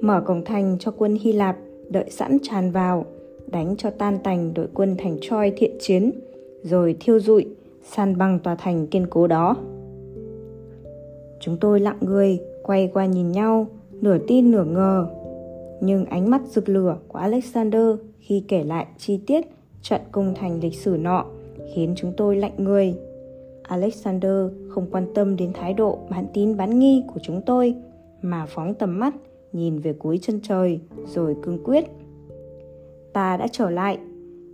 mở 0.00 0.20
cổng 0.26 0.44
thành 0.44 0.76
cho 0.80 0.90
quân 0.90 1.16
Hy 1.20 1.32
Lạp 1.32 1.56
đợi 1.88 2.10
sẵn 2.10 2.38
tràn 2.42 2.70
vào, 2.70 3.06
đánh 3.46 3.76
cho 3.76 3.90
tan 3.90 4.18
tành 4.24 4.54
đội 4.54 4.66
quân 4.74 4.96
thành 4.98 5.16
Troy 5.20 5.52
thiện 5.56 5.76
chiến, 5.80 6.10
rồi 6.62 6.96
thiêu 7.00 7.20
rụi, 7.20 7.46
san 7.84 8.18
bằng 8.18 8.38
tòa 8.38 8.54
thành 8.54 8.86
kiên 8.86 9.06
cố 9.10 9.26
đó. 9.26 9.56
Chúng 11.48 11.56
tôi 11.56 11.80
lặng 11.80 11.96
người, 12.00 12.40
quay 12.62 12.90
qua 12.94 13.06
nhìn 13.06 13.32
nhau, 13.32 13.66
nửa 13.92 14.18
tin 14.26 14.50
nửa 14.50 14.64
ngờ. 14.64 15.06
Nhưng 15.80 16.04
ánh 16.04 16.30
mắt 16.30 16.42
rực 16.46 16.68
lửa 16.68 16.98
của 17.08 17.18
Alexander 17.18 17.82
khi 18.18 18.44
kể 18.48 18.64
lại 18.64 18.86
chi 18.98 19.20
tiết 19.26 19.44
trận 19.82 20.00
công 20.12 20.34
thành 20.34 20.60
lịch 20.60 20.74
sử 20.74 20.96
nọ 21.00 21.24
khiến 21.74 21.94
chúng 21.96 22.12
tôi 22.16 22.36
lạnh 22.36 22.52
người. 22.58 22.94
Alexander 23.62 24.32
không 24.68 24.86
quan 24.90 25.06
tâm 25.14 25.36
đến 25.36 25.52
thái 25.54 25.74
độ 25.74 25.98
bán 26.10 26.26
tín 26.34 26.56
bán 26.56 26.78
nghi 26.78 27.04
của 27.14 27.20
chúng 27.22 27.42
tôi 27.46 27.74
mà 28.22 28.46
phóng 28.46 28.74
tầm 28.74 28.98
mắt 28.98 29.14
nhìn 29.52 29.78
về 29.78 29.92
cuối 29.92 30.18
chân 30.22 30.40
trời 30.42 30.80
rồi 31.06 31.36
cương 31.42 31.64
quyết. 31.64 31.84
Ta 33.12 33.36
đã 33.36 33.46
trở 33.52 33.70
lại. 33.70 33.98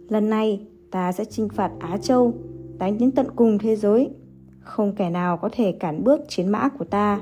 Lần 0.08 0.30
này 0.30 0.60
ta 0.90 1.12
sẽ 1.12 1.24
chinh 1.24 1.48
phạt 1.48 1.72
Á 1.78 1.96
Châu, 1.96 2.32
đánh 2.78 2.98
đến 2.98 3.10
tận 3.10 3.26
cùng 3.36 3.58
thế 3.58 3.76
giới. 3.76 4.10
Không 4.64 4.92
kẻ 4.92 5.11
nào 5.11 5.37
có 5.37 5.49
thể 5.52 5.73
cản 5.73 6.04
bước 6.04 6.21
chiến 6.28 6.49
mã 6.49 6.68
của 6.78 6.85
ta. 6.85 7.21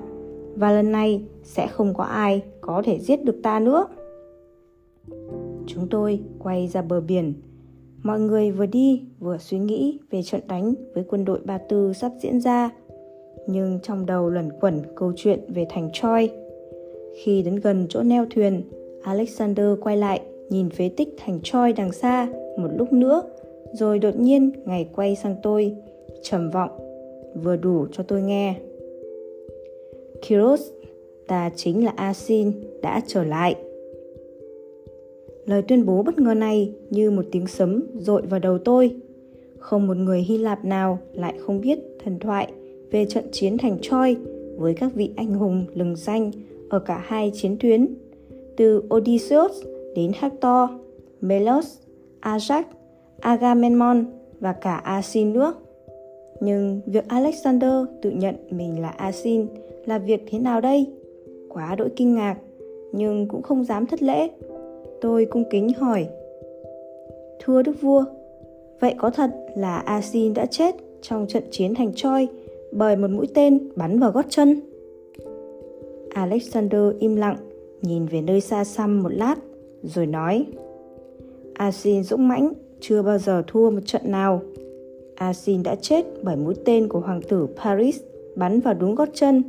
Và 0.56 0.72
lần 0.72 0.92
này 0.92 1.22
sẽ 1.42 1.66
không 1.66 1.94
có 1.94 2.04
ai 2.04 2.42
có 2.61 2.82
thể 2.84 2.99
giết 2.99 3.25
được 3.25 3.40
ta 3.42 3.61
nữa. 3.61 3.87
Chúng 5.66 5.88
tôi 5.90 6.20
quay 6.38 6.68
ra 6.68 6.82
bờ 6.82 7.00
biển. 7.00 7.34
Mọi 8.02 8.20
người 8.20 8.50
vừa 8.50 8.66
đi 8.66 9.02
vừa 9.20 9.38
suy 9.38 9.58
nghĩ 9.58 9.99
về 10.11 10.22
trận 10.22 10.40
đánh 10.49 10.75
với 10.94 11.04
quân 11.08 11.25
đội 11.25 11.40
Ba 11.44 11.58
Tư 11.58 11.92
sắp 11.92 12.12
diễn 12.20 12.40
ra. 12.40 12.70
Nhưng 13.46 13.78
trong 13.82 14.06
đầu 14.06 14.30
luẩn 14.30 14.49
quẩn 14.61 14.82
câu 14.96 15.12
chuyện 15.16 15.40
về 15.49 15.66
thành 15.70 15.90
Troy. 15.92 16.30
Khi 17.16 17.42
đến 17.42 17.56
gần 17.56 17.87
chỗ 17.88 18.02
neo 18.02 18.26
thuyền, 18.34 18.62
Alexander 19.02 19.66
quay 19.80 19.96
lại 19.96 20.20
nhìn 20.50 20.70
phế 20.70 20.88
tích 20.88 21.08
thành 21.16 21.40
Troy 21.42 21.72
đằng 21.76 21.92
xa 21.92 22.28
một 22.58 22.68
lúc 22.76 22.92
nữa, 22.92 23.22
rồi 23.72 23.99
đột 23.99 24.16
nhiên 24.16 24.52
ngài 24.64 24.88
quay 24.96 25.16
sang 25.16 25.37
tôi, 25.42 25.76
trầm 26.22 26.50
vọng, 26.50 26.70
vừa 27.34 27.56
đủ 27.56 27.86
cho 27.92 28.02
tôi 28.02 28.22
nghe. 28.22 28.54
Kyros, 30.22 30.62
ta 31.26 31.50
chính 31.56 31.84
là 31.84 31.92
Asin, 31.96 32.52
đã 32.82 33.00
trở 33.06 33.24
lại. 33.24 33.56
Lời 35.46 35.62
tuyên 35.62 35.86
bố 35.86 36.02
bất 36.02 36.18
ngờ 36.18 36.34
này 36.34 36.72
như 36.90 37.10
một 37.10 37.24
tiếng 37.32 37.46
sấm 37.46 37.82
dội 37.98 38.22
vào 38.22 38.40
đầu 38.40 38.58
tôi. 38.58 38.96
Không 39.58 39.86
một 39.86 39.96
người 39.96 40.20
Hy 40.20 40.38
Lạp 40.38 40.64
nào 40.64 40.98
lại 41.12 41.34
không 41.38 41.60
biết 41.60 41.78
thần 42.04 42.18
thoại 42.18 42.52
về 42.90 43.04
trận 43.04 43.24
chiến 43.32 43.58
thành 43.58 43.78
Troy 43.82 44.16
với 44.56 44.74
các 44.74 44.94
vị 44.94 45.10
anh 45.16 45.34
hùng 45.34 45.64
lừng 45.74 45.96
danh 45.96 46.30
ở 46.68 46.78
cả 46.78 47.04
hai 47.06 47.32
chiến 47.34 47.56
tuyến, 47.60 47.94
từ 48.56 48.82
Odysseus 48.94 49.52
đến 49.94 50.12
Hector, 50.20 50.70
Melos, 51.20 51.78
Ajax, 52.20 52.62
Agamemnon 53.20 54.04
và 54.40 54.52
cả 54.52 54.76
Asin 54.76 55.32
nữa. 55.32 55.54
Nhưng 56.44 56.80
việc 56.87 57.08
Alexander 57.08 57.72
tự 58.02 58.11
nhận 58.11 58.34
mình 58.50 58.80
là 58.80 58.88
Asin 58.88 59.46
là 59.87 59.99
việc 59.99 60.25
thế 60.30 60.38
nào 60.38 60.61
đây? 60.61 60.87
Quá 61.49 61.75
đỗi 61.75 61.88
kinh 61.96 62.14
ngạc, 62.14 62.37
nhưng 62.92 63.28
cũng 63.28 63.42
không 63.42 63.64
dám 63.64 63.87
thất 63.87 64.02
lễ. 64.02 64.28
Tôi 65.00 65.25
cung 65.25 65.44
kính 65.50 65.72
hỏi. 65.72 66.06
Thưa 67.40 67.62
Đức 67.62 67.80
Vua, 67.80 68.04
vậy 68.80 68.94
có 68.99 69.11
thật 69.11 69.30
là 69.56 69.78
Asin 69.78 70.34
đã 70.34 70.46
chết 70.46 70.75
trong 71.02 71.26
trận 71.26 71.42
chiến 71.50 71.75
thành 71.75 71.92
Troy 71.94 72.26
bởi 72.72 72.96
một 72.96 73.11
mũi 73.11 73.26
tên 73.34 73.68
bắn 73.76 73.99
vào 73.99 74.11
gót 74.11 74.26
chân? 74.28 74.61
Alexander 76.14 76.82
im 76.99 77.16
lặng, 77.16 77.37
nhìn 77.82 78.06
về 78.06 78.22
nơi 78.22 78.40
xa 78.40 78.64
xăm 78.64 79.02
một 79.02 79.12
lát, 79.12 79.37
rồi 79.82 80.06
nói 80.06 80.46
Asin 81.54 82.02
dũng 82.02 82.28
mãnh, 82.28 82.52
chưa 82.80 83.02
bao 83.02 83.18
giờ 83.18 83.42
thua 83.46 83.70
một 83.70 83.80
trận 83.87 84.02
nào. 84.04 84.42
Asin 85.14 85.62
đã 85.62 85.75
chết 85.75 86.04
bởi 86.23 86.37
mũi 86.37 86.54
tên 86.64 86.88
của 86.88 87.00
hoàng 87.00 87.23
tử 87.28 87.47
Paris 87.57 88.00
bắn 88.37 88.61
vào 88.61 88.75
đúng 88.75 88.95
gót 88.95 89.09
chân, 89.14 89.42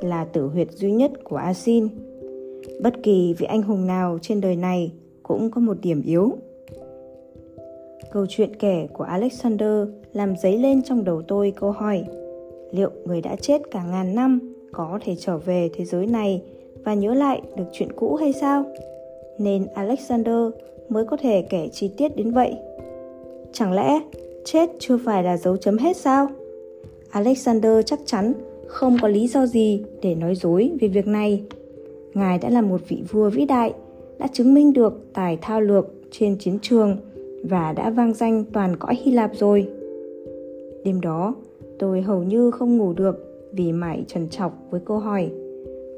là 0.00 0.24
tử 0.24 0.46
huyệt 0.46 0.70
duy 0.70 0.92
nhất 0.92 1.12
của 1.24 1.36
Asin. 1.36 1.88
Bất 2.82 3.02
kỳ 3.02 3.34
vị 3.38 3.46
anh 3.46 3.62
hùng 3.62 3.86
nào 3.86 4.18
trên 4.22 4.40
đời 4.40 4.56
này 4.56 4.92
cũng 5.22 5.50
có 5.50 5.60
một 5.60 5.76
điểm 5.82 6.02
yếu. 6.02 6.32
Câu 8.12 8.26
chuyện 8.28 8.56
kể 8.56 8.86
của 8.92 9.04
Alexander 9.04 9.88
làm 10.12 10.36
dấy 10.36 10.58
lên 10.58 10.82
trong 10.82 11.04
đầu 11.04 11.22
tôi 11.22 11.52
câu 11.56 11.70
hỏi 11.70 12.04
liệu 12.70 12.90
người 13.04 13.20
đã 13.20 13.36
chết 13.36 13.62
cả 13.70 13.84
ngàn 13.90 14.14
năm 14.14 14.54
có 14.72 14.98
thể 15.04 15.16
trở 15.18 15.38
về 15.38 15.70
thế 15.74 15.84
giới 15.84 16.06
này 16.06 16.42
và 16.84 16.94
nhớ 16.94 17.14
lại 17.14 17.42
được 17.56 17.64
chuyện 17.72 17.92
cũ 17.96 18.14
hay 18.14 18.32
sao? 18.32 18.64
Nên 19.38 19.66
Alexander 19.74 20.50
mới 20.88 21.04
có 21.04 21.16
thể 21.16 21.42
kể 21.50 21.68
chi 21.72 21.90
tiết 21.96 22.16
đến 22.16 22.30
vậy. 22.30 22.54
Chẳng 23.52 23.72
lẽ 23.72 24.00
chết 24.46 24.70
chưa 24.78 24.96
phải 24.96 25.22
là 25.22 25.36
dấu 25.36 25.56
chấm 25.56 25.78
hết 25.78 25.96
sao? 25.96 26.28
Alexander 27.10 27.72
chắc 27.86 28.00
chắn 28.06 28.32
không 28.66 28.96
có 29.02 29.08
lý 29.08 29.28
do 29.28 29.46
gì 29.46 29.82
để 30.02 30.14
nói 30.14 30.34
dối 30.34 30.70
về 30.80 30.88
việc 30.88 31.06
này. 31.06 31.42
Ngài 32.14 32.38
đã 32.38 32.48
là 32.48 32.60
một 32.60 32.80
vị 32.88 33.02
vua 33.10 33.30
vĩ 33.30 33.44
đại, 33.44 33.74
đã 34.18 34.26
chứng 34.32 34.54
minh 34.54 34.72
được 34.72 35.12
tài 35.12 35.38
thao 35.42 35.60
lược 35.60 35.86
trên 36.10 36.38
chiến 36.38 36.58
trường 36.62 36.96
và 37.44 37.72
đã 37.72 37.90
vang 37.90 38.14
danh 38.14 38.44
toàn 38.52 38.76
cõi 38.76 38.96
Hy 39.02 39.12
Lạp 39.12 39.30
rồi. 39.34 39.68
Đêm 40.84 41.00
đó, 41.00 41.34
tôi 41.78 42.02
hầu 42.02 42.22
như 42.22 42.50
không 42.50 42.76
ngủ 42.76 42.92
được 42.92 43.26
vì 43.52 43.72
mãi 43.72 44.04
trần 44.06 44.28
trọc 44.28 44.52
với 44.70 44.80
câu 44.84 44.98
hỏi 44.98 45.30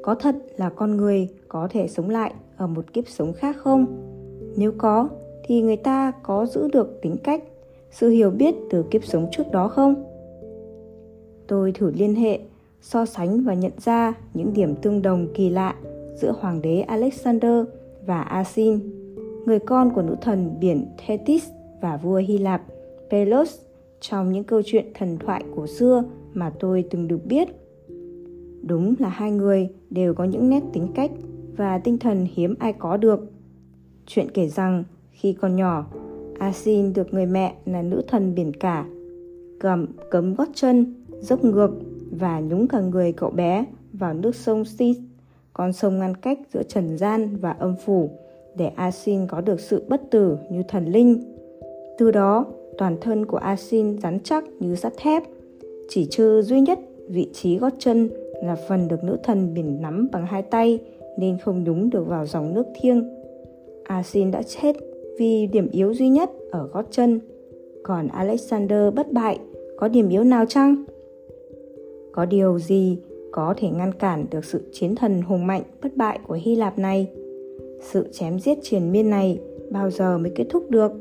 có 0.01 0.15
thật 0.15 0.35
là 0.57 0.69
con 0.69 0.97
người 0.97 1.27
có 1.47 1.67
thể 1.71 1.87
sống 1.87 2.09
lại 2.09 2.33
ở 2.57 2.67
một 2.67 2.93
kiếp 2.93 3.07
sống 3.07 3.33
khác 3.33 3.57
không 3.59 3.85
nếu 4.55 4.71
có 4.77 5.09
thì 5.43 5.61
người 5.61 5.75
ta 5.75 6.11
có 6.23 6.45
giữ 6.45 6.67
được 6.73 7.01
tính 7.01 7.15
cách 7.23 7.43
sự 7.91 8.09
hiểu 8.09 8.29
biết 8.29 8.55
từ 8.69 8.83
kiếp 8.91 9.03
sống 9.03 9.27
trước 9.31 9.51
đó 9.51 9.67
không 9.67 10.05
tôi 11.47 11.71
thử 11.71 11.91
liên 11.91 12.15
hệ 12.15 12.39
so 12.81 13.05
sánh 13.05 13.43
và 13.43 13.53
nhận 13.53 13.71
ra 13.77 14.13
những 14.33 14.53
điểm 14.53 14.75
tương 14.75 15.01
đồng 15.01 15.27
kỳ 15.33 15.49
lạ 15.49 15.75
giữa 16.15 16.33
hoàng 16.39 16.61
đế 16.61 16.81
alexander 16.81 17.65
và 18.05 18.21
asin 18.21 18.79
người 19.45 19.59
con 19.59 19.93
của 19.93 20.01
nữ 20.01 20.15
thần 20.21 20.55
biển 20.59 20.85
Thetis 20.97 21.49
và 21.81 21.97
vua 21.97 22.15
Hy 22.15 22.37
Lạp 22.37 22.61
Pelos 23.09 23.59
trong 23.99 24.31
những 24.31 24.43
câu 24.43 24.61
chuyện 24.65 24.85
thần 24.93 25.17
thoại 25.17 25.43
cổ 25.55 25.67
xưa 25.67 26.03
mà 26.33 26.49
tôi 26.59 26.85
từng 26.89 27.07
được 27.07 27.25
biết. 27.25 27.47
Đúng 28.61 28.95
là 28.99 29.09
hai 29.09 29.31
người 29.31 29.69
đều 29.89 30.13
có 30.13 30.23
những 30.23 30.49
nét 30.49 30.63
tính 30.73 30.87
cách 30.95 31.11
và 31.57 31.77
tinh 31.77 31.97
thần 31.97 32.27
hiếm 32.33 32.55
ai 32.59 32.73
có 32.73 32.97
được. 32.97 33.31
Chuyện 34.05 34.31
kể 34.33 34.47
rằng 34.47 34.83
khi 35.11 35.33
còn 35.33 35.55
nhỏ, 35.55 35.85
Asin 36.39 36.93
được 36.93 37.13
người 37.13 37.25
mẹ 37.25 37.55
là 37.65 37.81
nữ 37.81 38.01
thần 38.07 38.35
biển 38.35 38.51
cả 38.53 38.85
cầm 39.59 39.87
cấm 40.11 40.35
gót 40.35 40.47
chân, 40.53 40.93
dốc 41.21 41.43
ngược 41.43 41.71
và 42.11 42.39
nhúng 42.39 42.67
cả 42.67 42.81
người 42.81 43.11
cậu 43.11 43.29
bé 43.29 43.65
vào 43.93 44.13
nước 44.13 44.35
sông 44.35 44.65
Sis, 44.65 44.97
con 45.53 45.73
sông 45.73 45.99
ngăn 45.99 46.15
cách 46.15 46.39
giữa 46.53 46.63
trần 46.63 46.97
gian 46.97 47.37
và 47.37 47.51
âm 47.51 47.75
phủ 47.85 48.09
để 48.57 48.67
Asin 48.67 49.27
có 49.27 49.41
được 49.41 49.59
sự 49.59 49.83
bất 49.87 50.01
tử 50.11 50.37
như 50.51 50.63
thần 50.67 50.85
linh. 50.85 51.35
Từ 51.97 52.11
đó, 52.11 52.45
toàn 52.77 52.97
thân 53.01 53.25
của 53.25 53.37
Asin 53.37 53.97
rắn 54.01 54.19
chắc 54.23 54.43
như 54.59 54.75
sắt 54.75 54.93
thép. 54.97 55.23
Chỉ 55.89 56.07
trừ 56.09 56.41
duy 56.41 56.61
nhất 56.61 56.79
vị 57.09 57.29
trí 57.33 57.57
gót 57.57 57.73
chân 57.79 58.09
là 58.43 58.55
phần 58.67 58.87
được 58.87 59.03
nữ 59.03 59.17
thần 59.23 59.53
biển 59.53 59.81
nắm 59.81 60.07
bằng 60.11 60.25
hai 60.25 60.41
tay 60.41 60.79
nên 61.17 61.37
không 61.37 61.63
nhúng 61.63 61.89
được 61.89 62.07
vào 62.07 62.25
dòng 62.25 62.53
nước 62.53 62.65
thiêng. 62.81 63.09
Asin 63.83 64.31
đã 64.31 64.41
chết 64.43 64.75
vì 65.19 65.47
điểm 65.47 65.69
yếu 65.71 65.93
duy 65.93 66.09
nhất 66.09 66.29
ở 66.51 66.69
gót 66.73 66.85
chân. 66.91 67.19
Còn 67.83 68.07
Alexander 68.07 68.93
bất 68.93 69.11
bại 69.11 69.39
có 69.77 69.87
điểm 69.87 70.09
yếu 70.09 70.23
nào 70.23 70.45
chăng? 70.45 70.83
Có 72.11 72.25
điều 72.25 72.59
gì 72.59 72.97
có 73.31 73.53
thể 73.57 73.69
ngăn 73.69 73.93
cản 73.93 74.25
được 74.31 74.45
sự 74.45 74.61
chiến 74.71 74.95
thần 74.95 75.21
hùng 75.21 75.47
mạnh 75.47 75.63
bất 75.83 75.97
bại 75.97 76.19
của 76.27 76.37
Hy 76.41 76.55
Lạp 76.55 76.79
này? 76.79 77.07
Sự 77.81 78.07
chém 78.11 78.39
giết 78.39 78.57
triền 78.61 78.91
miên 78.91 79.09
này 79.09 79.39
bao 79.71 79.91
giờ 79.91 80.17
mới 80.17 80.31
kết 80.35 80.45
thúc 80.49 80.69
được? 80.69 80.91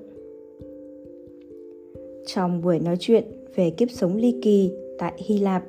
Trong 2.27 2.63
buổi 2.63 2.79
nói 2.79 2.97
chuyện 3.01 3.25
về 3.57 3.71
kiếp 3.71 3.91
sống 3.91 4.17
ly 4.17 4.41
kỳ 4.43 4.73
tại 4.99 5.13
Hy 5.17 5.39
Lạp, 5.39 5.63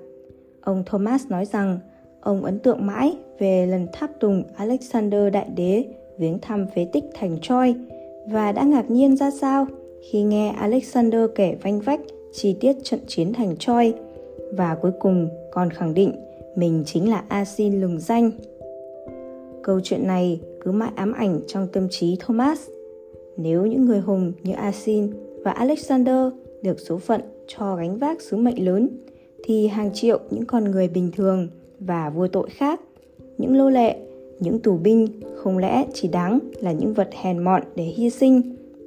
Ông 0.61 0.83
Thomas 0.85 1.27
nói 1.29 1.45
rằng 1.45 1.79
ông 2.21 2.43
ấn 2.43 2.59
tượng 2.59 2.85
mãi 2.85 3.17
về 3.39 3.65
lần 3.65 3.87
tháp 3.93 4.11
tùng 4.19 4.43
Alexander 4.55 5.33
Đại 5.33 5.49
Đế 5.55 5.85
viếng 6.19 6.39
thăm 6.39 6.67
phế 6.75 6.87
tích 6.93 7.03
thành 7.13 7.37
Troy 7.41 7.73
và 8.31 8.51
đã 8.51 8.63
ngạc 8.63 8.91
nhiên 8.91 9.15
ra 9.15 9.31
sao 9.31 9.67
khi 10.01 10.21
nghe 10.21 10.49
Alexander 10.49 11.21
kể 11.35 11.55
vanh 11.63 11.79
vách 11.79 12.01
chi 12.31 12.55
tiết 12.59 12.73
trận 12.83 12.99
chiến 13.07 13.33
thành 13.33 13.57
Troy 13.57 13.93
và 14.51 14.75
cuối 14.81 14.91
cùng 14.99 15.29
còn 15.51 15.69
khẳng 15.69 15.93
định 15.93 16.13
mình 16.55 16.83
chính 16.85 17.09
là 17.09 17.23
Asin 17.27 17.81
lừng 17.81 17.99
danh. 17.99 18.31
Câu 19.63 19.79
chuyện 19.83 20.07
này 20.07 20.41
cứ 20.61 20.71
mãi 20.71 20.91
ám 20.95 21.13
ảnh 21.13 21.39
trong 21.47 21.67
tâm 21.73 21.87
trí 21.89 22.17
Thomas. 22.19 22.69
Nếu 23.37 23.65
những 23.65 23.85
người 23.85 23.99
hùng 23.99 24.31
như 24.43 24.53
Asin 24.53 25.13
và 25.43 25.51
Alexander 25.51 26.33
được 26.61 26.79
số 26.79 26.97
phận 26.97 27.21
cho 27.47 27.75
gánh 27.75 27.97
vác 27.97 28.21
sứ 28.21 28.37
mệnh 28.37 28.65
lớn, 28.65 28.89
thì 29.43 29.67
hàng 29.67 29.89
triệu 29.93 30.19
những 30.29 30.45
con 30.45 30.63
người 30.63 30.87
bình 30.87 31.11
thường 31.15 31.47
và 31.79 32.09
vô 32.09 32.27
tội 32.27 32.49
khác, 32.49 32.81
những 33.37 33.57
lô 33.57 33.69
lệ, 33.69 33.95
những 34.39 34.59
tù 34.59 34.77
binh 34.77 35.07
không 35.43 35.57
lẽ 35.57 35.85
chỉ 35.93 36.07
đáng 36.07 36.39
là 36.59 36.71
những 36.71 36.93
vật 36.93 37.09
hèn 37.21 37.39
mọn 37.39 37.61
để 37.75 37.83
hy 37.83 38.09
sinh, 38.09 38.41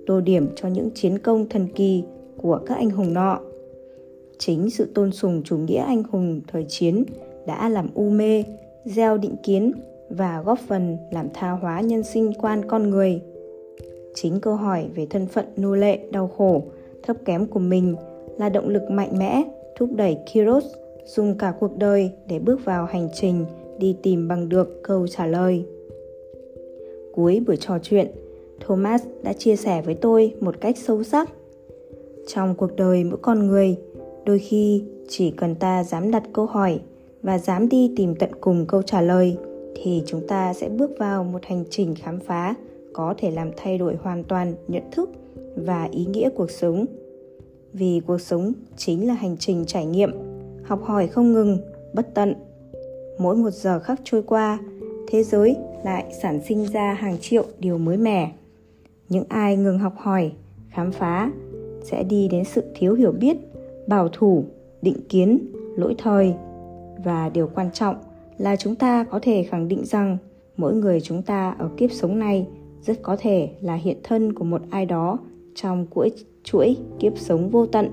tô 0.07 0.21
điểm 0.21 0.47
cho 0.57 0.69
những 0.69 0.91
chiến 0.95 1.19
công 1.19 1.49
thần 1.49 1.69
kỳ 1.75 2.05
của 2.37 2.61
các 2.67 2.75
anh 2.75 2.91
hùng 2.91 3.15
nọ. 3.15 3.41
Chính 4.39 4.71
sự 4.71 4.89
tôn 4.95 5.13
sùng 5.13 5.43
chủ 5.45 5.57
nghĩa 5.57 5.81
anh 5.81 6.03
hùng 6.11 6.41
thời 6.53 6.65
chiến 6.69 7.05
đã 7.47 7.69
làm 7.69 7.89
u 7.95 8.11
mê, 8.11 8.45
gieo 8.85 9.19
định 9.19 9.37
kiến 9.43 9.73
và 10.11 10.43
góp 10.43 10.59
phần 10.69 10.97
làm 11.11 11.29
tha 11.35 11.51
hóa 11.51 11.81
nhân 11.81 12.03
sinh 12.03 12.33
quan 12.39 12.69
con 12.69 12.91
người. 12.91 13.21
Chính 14.15 14.41
câu 14.41 14.55
hỏi 14.55 14.87
về 14.95 15.07
thân 15.07 15.27
phận 15.27 15.47
nô 15.57 15.75
lệ 15.75 15.99
đau 16.11 16.29
khổ, 16.29 16.63
thấp 17.03 17.17
kém 17.25 17.47
của 17.47 17.61
mình 17.61 17.97
là 18.39 18.49
động 18.49 18.69
lực 18.69 18.83
mạnh 18.91 19.19
mẽ 19.19 19.43
thúc 19.77 19.91
đẩy 19.93 20.17
Kiros 20.33 20.65
dùng 21.05 21.39
cả 21.39 21.55
cuộc 21.61 21.77
đời 21.77 22.11
để 22.27 22.39
bước 22.39 22.65
vào 22.65 22.87
hành 22.87 23.09
trình 23.15 23.45
đi 23.79 23.97
tìm 24.03 24.29
bằng 24.29 24.49
được 24.49 24.83
câu 24.83 25.09
trả 25.09 25.27
lời. 25.27 25.65
Cuối 27.13 27.43
buổi 27.47 27.57
trò 27.57 27.79
chuyện, 27.83 28.11
Thomas 28.61 29.03
đã 29.23 29.33
chia 29.33 29.57
sẻ 29.57 29.83
với 29.83 29.95
tôi 29.95 30.35
một 30.41 30.61
cách 30.61 30.79
sâu 30.79 31.03
sắc. 31.03 31.31
Trong 32.27 32.55
cuộc 32.55 32.77
đời 32.77 33.05
mỗi 33.05 33.19
con 33.23 33.47
người, 33.47 33.77
đôi 34.25 34.39
khi 34.39 34.85
chỉ 35.09 35.31
cần 35.31 35.55
ta 35.55 35.85
dám 35.85 36.11
đặt 36.11 36.23
câu 36.33 36.47
hỏi 36.47 36.81
và 37.23 37.39
dám 37.39 37.69
đi 37.69 37.93
tìm 37.97 38.15
tận 38.15 38.31
cùng 38.41 38.67
câu 38.67 38.83
trả 38.83 39.01
lời 39.01 39.37
thì 39.75 40.03
chúng 40.07 40.27
ta 40.29 40.55
sẽ 40.55 40.69
bước 40.69 40.91
vào 40.99 41.25
một 41.25 41.45
hành 41.45 41.65
trình 41.71 41.95
khám 41.95 42.21
phá 42.21 42.55
có 42.93 43.15
thể 43.19 43.31
làm 43.31 43.51
thay 43.57 43.79
đổi 43.79 43.97
hoàn 44.03 44.25
toàn 44.25 44.55
nhận 44.69 44.83
thức 44.93 45.11
và 45.57 45.89
ý 45.93 46.05
nghĩa 46.05 46.29
cuộc 46.35 46.51
sống 46.51 46.87
vì 47.73 48.01
cuộc 48.07 48.21
sống 48.21 48.53
chính 48.77 49.07
là 49.07 49.15
hành 49.15 49.37
trình 49.37 49.65
trải 49.67 49.87
nghiệm 49.87 50.11
học 50.63 50.83
hỏi 50.83 51.07
không 51.07 51.33
ngừng 51.33 51.59
bất 51.93 52.15
tận 52.15 52.35
mỗi 53.19 53.37
một 53.37 53.51
giờ 53.51 53.79
khắc 53.79 54.01
trôi 54.05 54.23
qua 54.23 54.59
thế 55.13 55.23
giới 55.23 55.57
lại 55.85 56.05
sản 56.23 56.41
sinh 56.49 56.67
ra 56.67 56.95
hàng 56.95 57.19
triệu 57.21 57.45
điều 57.59 57.79
mới 57.79 57.97
mẻ. 57.97 58.33
Những 59.09 59.25
ai 59.29 59.57
ngừng 59.57 59.79
học 59.79 59.95
hỏi, 59.97 60.33
khám 60.69 60.93
phá 60.93 61.33
sẽ 61.83 62.03
đi 62.03 62.29
đến 62.29 62.45
sự 62.45 62.63
thiếu 62.75 62.95
hiểu 62.95 63.13
biết, 63.13 63.37
bảo 63.87 64.09
thủ, 64.09 64.45
định 64.83 64.97
kiến, 65.09 65.39
lỗi 65.77 65.95
thời. 65.99 66.35
Và 67.05 67.29
điều 67.29 67.49
quan 67.55 67.71
trọng 67.73 67.97
là 68.39 68.57
chúng 68.57 68.75
ta 68.75 69.05
có 69.05 69.19
thể 69.23 69.43
khẳng 69.43 69.69
định 69.69 69.85
rằng 69.85 70.19
mỗi 70.57 70.75
người 70.75 71.01
chúng 71.01 71.23
ta 71.23 71.57
ở 71.59 71.71
kiếp 71.77 71.93
sống 71.93 72.19
này 72.19 72.47
rất 72.83 73.03
có 73.03 73.17
thể 73.21 73.51
là 73.61 73.75
hiện 73.75 73.97
thân 74.03 74.33
của 74.33 74.45
một 74.45 74.63
ai 74.71 74.87
đó 74.87 75.19
trong 75.55 75.87
chuỗi 75.95 76.11
chuỗi 76.45 76.77
kiếp 76.99 77.19
sống 77.19 77.51
vô 77.51 77.67
tận. 77.67 77.91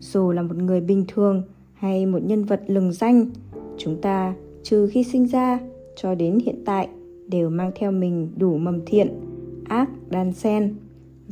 Dù 0.00 0.32
là 0.32 0.42
một 0.42 0.56
người 0.56 0.80
bình 0.80 1.04
thường 1.08 1.42
hay 1.74 2.06
một 2.06 2.22
nhân 2.22 2.44
vật 2.44 2.62
lừng 2.66 2.92
danh, 2.92 3.26
chúng 3.76 4.00
ta 4.00 4.34
trừ 4.62 4.88
khi 4.92 5.04
sinh 5.04 5.26
ra 5.26 5.58
cho 5.96 6.14
đến 6.14 6.38
hiện 6.44 6.62
tại 6.64 6.88
đều 7.28 7.50
mang 7.50 7.72
theo 7.74 7.92
mình 7.92 8.28
đủ 8.36 8.56
mầm 8.56 8.84
thiện 8.86 9.20
ác 9.68 9.88
đan 10.10 10.32
sen 10.32 10.74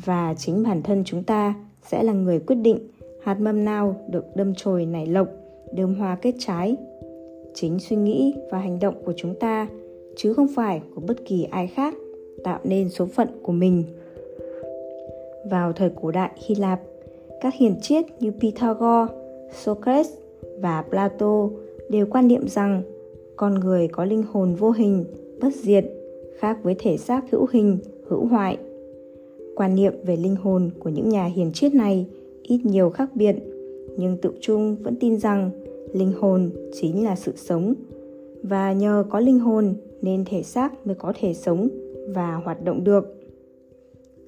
và 0.04 0.34
chính 0.38 0.62
bản 0.62 0.82
thân 0.82 1.02
chúng 1.04 1.22
ta 1.22 1.54
sẽ 1.82 2.02
là 2.02 2.12
người 2.12 2.38
quyết 2.38 2.56
định 2.56 2.78
hạt 3.22 3.40
mầm 3.40 3.64
nào 3.64 3.96
được 4.08 4.24
đâm 4.36 4.54
chồi 4.54 4.86
nảy 4.86 5.06
lộc 5.06 5.28
đơm 5.72 5.94
hoa 5.94 6.16
kết 6.22 6.34
trái. 6.38 6.76
Chính 7.54 7.78
suy 7.78 7.96
nghĩ 7.96 8.34
và 8.50 8.58
hành 8.58 8.78
động 8.80 8.94
của 9.04 9.12
chúng 9.16 9.34
ta 9.34 9.68
chứ 10.16 10.32
không 10.34 10.48
phải 10.54 10.82
của 10.94 11.00
bất 11.00 11.16
kỳ 11.26 11.44
ai 11.50 11.66
khác 11.66 11.94
tạo 12.44 12.60
nên 12.64 12.88
số 12.88 13.06
phận 13.06 13.28
của 13.42 13.52
mình. 13.52 13.84
Vào 15.50 15.72
thời 15.72 15.90
cổ 16.02 16.10
đại 16.10 16.30
Hy 16.46 16.54
Lạp, 16.54 16.80
các 17.40 17.54
hiền 17.54 17.76
triết 17.82 18.04
như 18.20 18.30
Pythagore, 18.40 19.12
Socrates 19.52 20.12
và 20.60 20.84
Plato 20.90 21.48
đều 21.88 22.06
quan 22.10 22.28
niệm 22.28 22.48
rằng 22.48 22.82
con 23.36 23.54
người 23.54 23.88
có 23.88 24.04
linh 24.04 24.22
hồn 24.22 24.54
vô 24.54 24.70
hình, 24.70 25.04
bất 25.40 25.54
diệt, 25.54 25.84
khác 26.38 26.58
với 26.62 26.74
thể 26.78 26.96
xác 26.96 27.30
hữu 27.30 27.46
hình, 27.52 27.78
hữu 28.08 28.26
hoại. 28.26 28.58
Quan 29.56 29.74
niệm 29.74 29.92
về 30.04 30.16
linh 30.16 30.36
hồn 30.36 30.70
của 30.78 30.88
những 30.88 31.08
nhà 31.08 31.24
hiền 31.24 31.52
triết 31.52 31.74
này 31.74 32.06
ít 32.42 32.60
nhiều 32.64 32.90
khác 32.90 33.10
biệt, 33.14 33.36
nhưng 33.96 34.16
tự 34.16 34.30
chung 34.40 34.76
vẫn 34.82 34.96
tin 34.96 35.18
rằng 35.18 35.50
linh 35.92 36.12
hồn 36.12 36.50
chính 36.72 37.04
là 37.04 37.16
sự 37.16 37.32
sống. 37.36 37.74
Và 38.42 38.72
nhờ 38.72 39.04
có 39.10 39.20
linh 39.20 39.38
hồn 39.38 39.74
nên 40.02 40.24
thể 40.24 40.42
xác 40.42 40.86
mới 40.86 40.94
có 40.94 41.12
thể 41.20 41.34
sống 41.34 41.68
và 42.08 42.34
hoạt 42.34 42.64
động 42.64 42.84
được. 42.84 43.14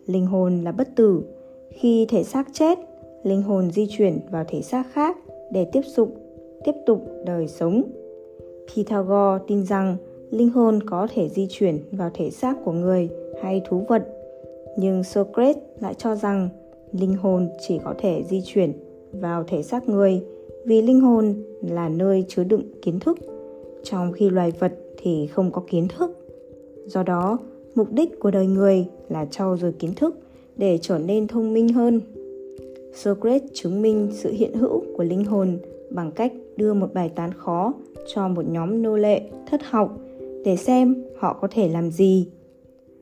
Linh 0.07 0.27
hồn 0.27 0.64
là 0.64 0.73
bất 0.73 0.97
tử. 0.97 1.23
Khi 1.71 2.07
thể 2.09 2.25
xác 2.25 2.49
chết 2.53 2.79
linh 3.23 3.42
hồn 3.42 3.71
di 3.71 3.87
chuyển 3.90 4.19
vào 4.31 4.45
thể 4.49 4.62
xác 4.62 4.92
khác 4.92 5.19
để 5.53 5.66
tiếp 5.73 5.81
tục 5.97 6.14
tiếp 6.64 6.73
tục 6.87 7.05
đời 7.25 7.49
sống 7.49 7.83
pythagore 8.74 9.44
tin 9.46 9.64
rằng 9.64 9.96
linh 10.31 10.50
hồn 10.50 10.83
có 10.83 11.09
thể 11.14 11.29
di 11.29 11.46
chuyển 11.50 11.79
vào 11.92 12.11
thể 12.14 12.31
xác 12.31 12.57
của 12.64 12.72
người 12.72 13.09
hay 13.42 13.62
thú 13.68 13.85
vật. 13.88 14.09
Nhưng 14.79 15.05
socrates 15.05 15.62
lại 15.81 15.94
cho 15.94 16.16
rằng 16.16 16.48
linh 16.92 17.14
hồn 17.14 17.48
chỉ 17.68 17.79
có 17.85 17.94
thể 17.98 18.22
di 18.31 18.42
chuyển 18.44 18.72
vào 19.12 19.44
thể 19.44 19.62
xác 19.62 19.88
người 19.88 20.22
vì 20.64 20.83
linh 20.83 21.00
hồn 21.00 21.35
là 21.61 21.88
nơi 21.88 22.24
chứa 22.29 22.44
đựng 22.44 22.62
kiến 22.83 23.00
thức. 23.00 23.18
Trong 23.83 24.12
khi 24.12 24.31
loài 24.31 24.52
vật 24.59 24.72
thì 25.02 25.26
không 25.26 25.50
có 25.50 25.62
kiến 25.70 25.88
thức. 25.88 26.11
Do 26.87 27.02
đó, 27.02 27.38
mục 27.74 27.92
đích 27.92 28.20
của 28.20 28.31
đời 28.31 28.46
người 28.46 28.87
là 29.09 29.24
trau 29.24 29.57
dồi 29.57 29.72
kiến 29.72 29.94
thức 29.94 30.18
để 30.57 30.79
trở 30.83 30.98
nên 30.98 31.26
thông 31.26 31.52
minh 31.55 31.68
hơn. 31.68 32.00
Socrates 32.94 33.50
chứng 33.52 33.83
minh 33.83 34.09
sự 34.12 34.33
hiện 34.33 34.55
hữu 34.55 34.83
của 34.96 35.05
linh 35.05 35.24
hồn 35.24 35.59
bằng 35.90 36.11
cách 36.11 36.33
đưa 36.57 36.74
một 36.74 36.94
bài 36.94 37.11
toán 37.16 37.33
khó 37.33 37.72
cho 38.07 38.29
một 38.29 38.45
nhóm 38.49 38.83
nô 38.83 38.97
lệ 38.97 39.21
thất 39.51 39.61
học 39.64 39.99
để 40.45 40.57
xem 40.57 41.05
họ 41.19 41.38
có 41.40 41.49
thể 41.51 41.69
làm 41.69 41.90
gì. 41.90 42.29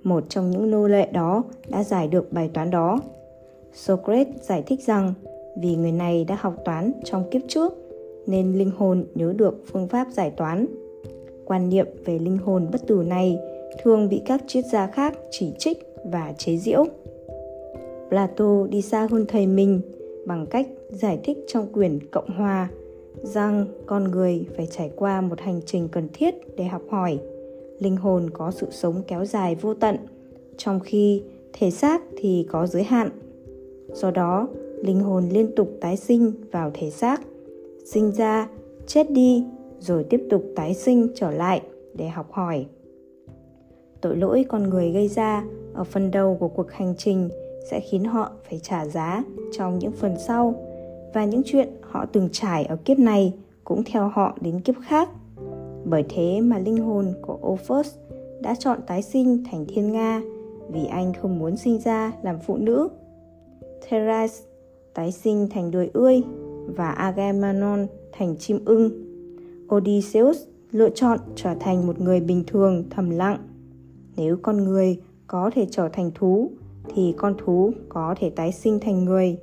Một 0.03 0.25
trong 0.29 0.51
những 0.51 0.71
nô 0.71 0.89
lệ 0.89 1.09
đó 1.13 1.45
đã 1.69 1.85
giải 1.85 2.09
được 2.09 2.33
bài 2.33 2.51
toán 2.55 2.71
đó. 2.71 3.01
Socrates 3.73 4.43
giải 4.43 4.63
thích 4.67 4.81
rằng 4.87 5.15
vì 5.57 5.77
người 5.77 5.93
này 5.93 6.25
đã 6.25 6.37
học 6.41 6.55
toán 6.65 6.93
trong 7.05 7.31
kiếp 7.31 7.43
trước 7.49 7.73
nên 8.27 8.53
linh 8.53 8.71
hồn 8.77 9.05
nhớ 9.15 9.33
được 9.37 9.63
phương 9.73 9.89
pháp 9.89 10.07
giải 10.11 10.31
toán. 10.31 10.67
Quan 11.45 11.69
niệm 11.69 11.87
về 12.05 12.19
linh 12.19 12.39
hồn 12.39 12.69
bất 12.73 12.87
tử 12.87 13.05
này 13.07 13.39
thường 13.83 14.09
bị 14.09 14.23
các 14.27 14.43
triết 14.47 14.65
gia 14.73 14.87
khác 14.87 15.19
chỉ 15.31 15.53
trích 15.59 15.79
và 16.05 16.35
chế 16.39 16.57
giễu. 16.57 16.85
Plato 18.09 18.67
đi 18.71 18.83
xa 18.83 19.09
hơn 19.11 19.25
thầy 19.29 19.47
mình 19.47 19.81
bằng 20.27 20.47
cách 20.47 20.69
giải 20.91 21.19
thích 21.25 21.39
trong 21.47 21.73
quyển 21.73 21.99
Cộng 22.11 22.31
Hòa 22.31 22.69
rằng 23.25 23.67
con 23.87 24.05
người 24.05 24.47
phải 24.57 24.67
trải 24.67 24.91
qua 24.97 25.21
một 25.21 25.41
hành 25.41 25.61
trình 25.67 25.89
cần 25.89 26.09
thiết 26.13 26.35
để 26.57 26.65
học 26.65 26.83
hỏi. 26.91 27.19
Linh 27.79 27.97
hồn 27.97 28.31
có 28.31 28.51
sự 28.51 28.67
sống 28.71 29.03
kéo 29.09 29.25
dài 29.25 29.55
vô 29.55 29.75
tận, 29.75 29.97
trong 30.57 30.81
khi 30.81 31.23
thể 31.53 31.71
xác 31.71 32.03
thì 32.17 32.47
có 32.51 32.67
giới 32.67 32.83
hạn. 32.83 33.11
Do 33.93 34.11
đó, 34.11 34.49
linh 34.83 35.01
hồn 35.01 35.29
liên 35.29 35.55
tục 35.57 35.69
tái 35.81 35.97
sinh 35.97 36.33
vào 36.53 36.71
thể 36.75 36.91
xác, 36.91 37.21
sinh 37.85 38.13
ra, 38.13 38.49
chết 38.87 39.11
đi 39.11 39.45
rồi 39.81 40.05
tiếp 40.05 40.21
tục 40.31 40.45
tái 40.57 40.75
sinh 40.75 41.09
trở 41.15 41.31
lại 41.31 41.63
để 41.95 42.09
học 42.09 42.33
hỏi 42.33 42.67
tội 44.05 44.17
lỗi 44.17 44.45
con 44.49 44.71
người 44.71 44.91
gây 44.91 45.09
ra 45.09 45.45
ở 45.75 45.85
phần 45.85 46.11
đầu 46.11 46.37
của 46.41 46.49
cuộc 46.49 46.73
hành 46.73 46.95
trình 46.99 47.29
sẽ 47.71 47.81
khiến 47.81 48.05
họ 48.05 48.31
phải 48.49 48.61
trả 48.63 48.87
giá 48.87 49.25
trong 49.53 49.79
những 49.79 49.93
phần 49.93 50.15
sau 50.27 50.55
và 51.15 51.25
những 51.25 51.43
chuyện 51.45 51.69
họ 51.95 52.07
từng 52.13 52.29
trải 52.33 52.65
ở 52.65 52.77
kiếp 52.77 52.99
này 52.99 53.35
cũng 53.65 53.83
theo 53.85 54.09
họ 54.09 54.37
đến 54.41 54.61
kiếp 54.61 54.75
khác. 54.83 55.09
Bởi 55.85 56.05
thế 56.09 56.41
mà 56.41 56.59
linh 56.59 56.77
hồn 56.77 57.13
của 57.23 57.39
Ophus 57.43 57.95
đã 58.41 58.55
chọn 58.55 58.79
tái 58.87 59.03
sinh 59.03 59.45
thành 59.51 59.65
thiên 59.69 59.93
nga 59.93 60.23
vì 60.73 60.87
anh 60.87 61.13
không 61.13 61.39
muốn 61.39 61.57
sinh 61.57 61.81
ra 61.81 62.13
làm 62.23 62.39
phụ 62.47 62.57
nữ. 62.57 62.89
Theras 63.89 64.43
tái 64.95 65.13
sinh 65.13 65.49
thành 65.51 65.71
đuôi 65.71 65.91
ươi 65.93 66.23
và 66.67 66.91
Agamemnon 66.91 67.87
thành 68.13 68.37
chim 68.37 68.59
ưng. 68.65 68.91
Odysseus 69.75 70.39
lựa 70.71 70.91
chọn 70.91 71.19
trở 71.35 71.55
thành 71.61 71.87
một 71.87 72.01
người 72.01 72.21
bình 72.21 72.45
thường 72.47 72.85
thầm 72.91 73.11
lặng 73.11 73.39
nếu 74.17 74.37
con 74.43 74.65
người 74.65 75.01
có 75.27 75.51
thể 75.55 75.67
trở 75.71 75.89
thành 75.89 76.11
thú, 76.15 76.51
thì 76.95 77.15
con 77.17 77.35
thú 77.45 77.73
có 77.89 78.15
thể 78.19 78.31
tái 78.31 78.53
sinh 78.53 78.81
thành 78.81 79.05
người 79.05 79.37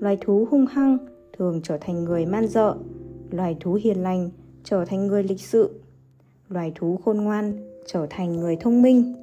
loài 0.00 0.18
thú 0.20 0.46
hung 0.50 0.66
hăng 0.66 0.98
thường 1.40 1.60
trở 1.62 1.78
thành 1.80 2.04
người 2.04 2.26
man 2.26 2.46
dợ, 2.46 2.74
loài 3.30 3.56
thú 3.60 3.78
hiền 3.82 4.02
lành 4.02 4.30
trở 4.64 4.84
thành 4.84 5.06
người 5.06 5.22
lịch 5.22 5.40
sự, 5.40 5.70
loài 6.48 6.72
thú 6.74 6.98
khôn 7.04 7.16
ngoan 7.16 7.52
trở 7.86 8.06
thành 8.10 8.36
người 8.36 8.56
thông 8.56 8.82
minh. 8.82 9.14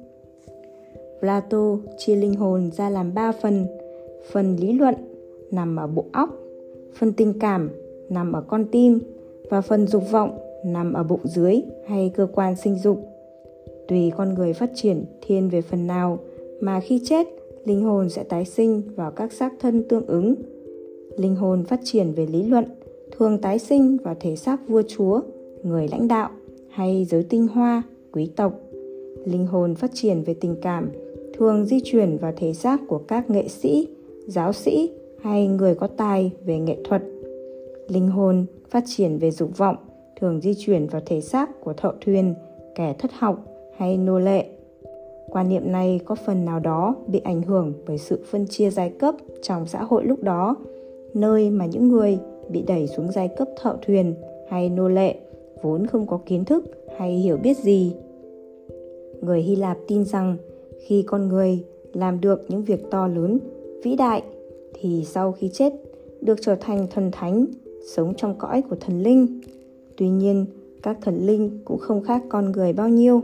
Plato 1.20 1.76
chia 1.98 2.16
linh 2.16 2.34
hồn 2.34 2.70
ra 2.72 2.90
làm 2.90 3.14
ba 3.14 3.32
phần 3.32 3.66
phần 4.32 4.56
lý 4.56 4.72
luận 4.72 4.94
nằm 5.50 5.76
ở 5.76 5.86
bộ 5.86 6.04
óc, 6.12 6.30
phần 6.94 7.12
tình 7.12 7.38
cảm 7.38 7.70
nằm 8.08 8.32
ở 8.32 8.40
con 8.40 8.64
tim 8.72 9.00
và 9.50 9.60
phần 9.60 9.86
dục 9.86 10.02
vọng 10.10 10.38
nằm 10.64 10.92
ở 10.92 11.02
bụng 11.02 11.20
dưới 11.24 11.62
hay 11.86 12.12
cơ 12.14 12.26
quan 12.34 12.56
sinh 12.56 12.78
dục. 12.78 13.08
Tùy 13.88 14.12
con 14.16 14.34
người 14.34 14.52
phát 14.52 14.70
triển 14.74 15.04
thiên 15.26 15.48
về 15.48 15.62
phần 15.62 15.86
nào 15.86 16.18
mà 16.60 16.80
khi 16.80 17.00
chết, 17.04 17.26
linh 17.64 17.82
hồn 17.82 18.10
sẽ 18.10 18.22
tái 18.24 18.44
sinh 18.44 18.82
vào 18.96 19.10
các 19.10 19.32
xác 19.32 19.52
thân 19.60 19.82
tương 19.88 20.06
ứng 20.06 20.34
linh 21.18 21.36
hồn 21.36 21.64
phát 21.64 21.80
triển 21.84 22.12
về 22.12 22.26
lý 22.26 22.42
luận, 22.42 22.64
thường 23.18 23.38
tái 23.38 23.58
sinh 23.58 23.96
vào 24.04 24.16
thể 24.20 24.36
xác 24.36 24.68
vua 24.68 24.82
chúa, 24.88 25.20
người 25.62 25.88
lãnh 25.88 26.08
đạo 26.08 26.30
hay 26.70 27.04
giới 27.04 27.22
tinh 27.22 27.46
hoa, 27.46 27.82
quý 28.12 28.30
tộc. 28.36 28.60
Linh 29.24 29.46
hồn 29.46 29.74
phát 29.74 29.90
triển 29.94 30.22
về 30.22 30.34
tình 30.34 30.56
cảm 30.62 30.90
thường 31.38 31.64
di 31.64 31.80
chuyển 31.84 32.16
vào 32.16 32.32
thể 32.36 32.52
xác 32.52 32.80
của 32.88 32.98
các 32.98 33.30
nghệ 33.30 33.48
sĩ, 33.48 33.88
giáo 34.26 34.52
sĩ 34.52 34.90
hay 35.22 35.46
người 35.46 35.74
có 35.74 35.86
tài 35.86 36.32
về 36.44 36.58
nghệ 36.58 36.76
thuật. 36.84 37.02
Linh 37.88 38.08
hồn 38.08 38.46
phát 38.70 38.84
triển 38.86 39.18
về 39.18 39.30
dục 39.30 39.58
vọng 39.58 39.76
thường 40.20 40.40
di 40.40 40.54
chuyển 40.58 40.86
vào 40.86 41.02
thể 41.06 41.20
xác 41.20 41.60
của 41.60 41.72
thợ 41.72 41.92
thuyền, 42.00 42.34
kẻ 42.74 42.94
thất 42.98 43.10
học 43.12 43.44
hay 43.76 43.96
nô 43.96 44.18
lệ. 44.18 44.46
Quan 45.30 45.48
niệm 45.48 45.72
này 45.72 46.00
có 46.04 46.14
phần 46.14 46.44
nào 46.44 46.60
đó 46.60 46.96
bị 47.06 47.20
ảnh 47.24 47.42
hưởng 47.42 47.72
bởi 47.86 47.98
sự 47.98 48.24
phân 48.30 48.46
chia 48.46 48.70
giai 48.70 48.90
cấp 48.90 49.14
trong 49.42 49.66
xã 49.66 49.82
hội 49.82 50.04
lúc 50.04 50.22
đó 50.22 50.56
nơi 51.20 51.50
mà 51.50 51.66
những 51.66 51.88
người 51.88 52.18
bị 52.48 52.62
đẩy 52.66 52.86
xuống 52.86 53.12
giai 53.12 53.28
cấp 53.28 53.48
thợ 53.62 53.76
thuyền 53.86 54.14
hay 54.48 54.68
nô 54.68 54.88
lệ 54.88 55.14
vốn 55.62 55.86
không 55.86 56.06
có 56.06 56.20
kiến 56.26 56.44
thức 56.44 56.64
hay 56.98 57.14
hiểu 57.14 57.36
biết 57.36 57.58
gì. 57.58 57.92
Người 59.20 59.42
hy 59.42 59.56
lạp 59.56 59.78
tin 59.86 60.04
rằng 60.04 60.36
khi 60.86 61.02
con 61.02 61.28
người 61.28 61.64
làm 61.92 62.20
được 62.20 62.44
những 62.48 62.62
việc 62.62 62.90
to 62.90 63.08
lớn, 63.08 63.38
vĩ 63.82 63.96
đại, 63.96 64.22
thì 64.74 65.04
sau 65.04 65.32
khi 65.32 65.48
chết, 65.48 65.72
được 66.20 66.38
trở 66.40 66.56
thành 66.60 66.86
thần 66.90 67.10
thánh, 67.12 67.46
sống 67.94 68.14
trong 68.16 68.34
cõi 68.38 68.62
của 68.62 68.76
thần 68.80 69.02
linh. 69.02 69.40
Tuy 69.96 70.08
nhiên, 70.08 70.46
các 70.82 70.98
thần 71.02 71.26
linh 71.26 71.58
cũng 71.64 71.78
không 71.78 72.02
khác 72.02 72.22
con 72.28 72.52
người 72.52 72.72
bao 72.72 72.88
nhiêu. 72.88 73.22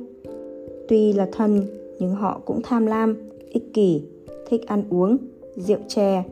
Tuy 0.89 1.13
là 1.13 1.29
thần, 1.33 1.61
nhưng 1.99 2.11
họ 2.11 2.41
cũng 2.45 2.61
tham 2.63 2.87
lam, 2.87 3.17
ích 3.49 3.75
kỷ, 3.75 4.03
thích 4.49 4.67
ăn 4.67 4.85
uống, 4.91 5.17
rượu 5.57 5.79
chè, 5.89 6.23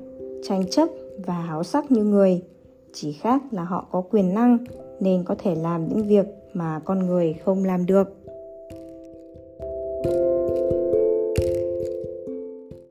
tranh 0.43 0.67
chấp 0.71 0.89
và 1.27 1.35
háo 1.35 1.63
sắc 1.63 1.93
như 1.93 2.05
người. 2.05 2.43
Chỉ 2.93 3.13
khác 3.13 3.43
là 3.51 3.65
họ 3.65 3.87
có 3.91 4.03
quyền 4.11 4.35
năng 4.35 4.59
nên 5.01 5.25
có 5.25 5.35
thể 5.39 5.55
làm 5.55 5.89
những 5.89 6.07
việc 6.09 6.27
mà 6.55 6.81
con 6.85 7.07
người 7.07 7.35
không 7.45 7.65
làm 7.65 7.87
được. 7.87 8.22